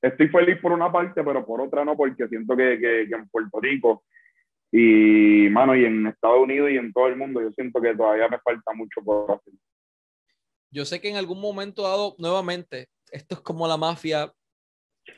[0.00, 3.28] estoy feliz por una parte, pero por otra no, porque siento que, que, que en
[3.28, 4.04] Puerto Rico
[4.70, 8.28] y, mano, y en Estados Unidos y en todo el mundo, yo siento que todavía
[8.28, 9.54] me falta mucho por hacer.
[10.70, 14.30] Yo sé que en algún momento dado, nuevamente, esto es como la mafia,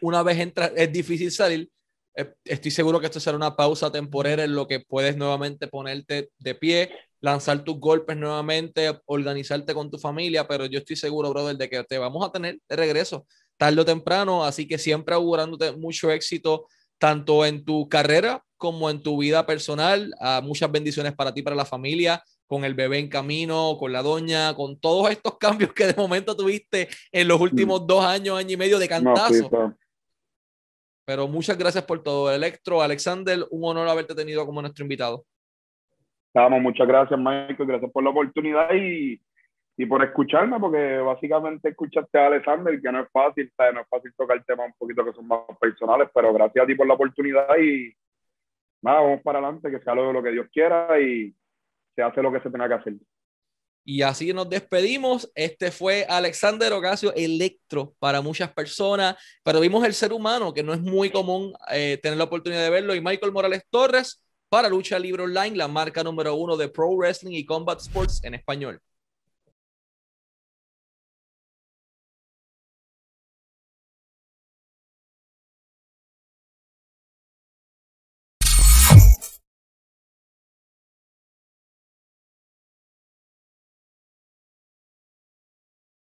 [0.01, 1.69] una vez entra, es difícil salir.
[2.17, 6.31] Eh, estoy seguro que esto será una pausa temporal en lo que puedes nuevamente ponerte
[6.39, 11.57] de pie, lanzar tus golpes nuevamente, organizarte con tu familia, pero yo estoy seguro, brother,
[11.57, 15.73] de que te vamos a tener de regreso tarde o temprano, así que siempre augurándote
[15.73, 16.67] mucho éxito,
[16.99, 20.11] tanto en tu carrera como en tu vida personal.
[20.19, 24.03] Uh, muchas bendiciones para ti, para la familia con el bebé en camino, con la
[24.03, 28.55] doña, con todos estos cambios que de momento tuviste en los últimos dos años, año
[28.55, 29.49] y medio de cantazo.
[29.53, 29.77] No,
[31.05, 32.83] Pero muchas gracias por todo, Electro.
[32.83, 35.25] Alexander, un honor haberte tenido como nuestro invitado.
[36.33, 37.67] Vamos, muchas gracias, Michael.
[37.67, 39.21] Gracias por la oportunidad y,
[39.77, 43.75] y por escucharme, porque básicamente escuchaste a Alexander, que no es fácil, ¿sabes?
[43.75, 46.75] no es fácil tocar temas un poquito que son más personales, pero gracias a ti
[46.75, 47.93] por la oportunidad y
[48.83, 51.35] nada, vamos para adelante, que sea lo, lo que Dios quiera y
[51.95, 52.95] se hace lo que se tenga que hacer.
[53.85, 55.33] Y así nos despedimos.
[55.35, 60.75] Este fue Alexander Ocasio Electro para muchas personas, pero vimos el ser humano, que no
[60.75, 64.99] es muy común eh, tener la oportunidad de verlo, y Michael Morales Torres para Lucha
[64.99, 68.83] Libre Online, la marca número uno de Pro Wrestling y Combat Sports en español.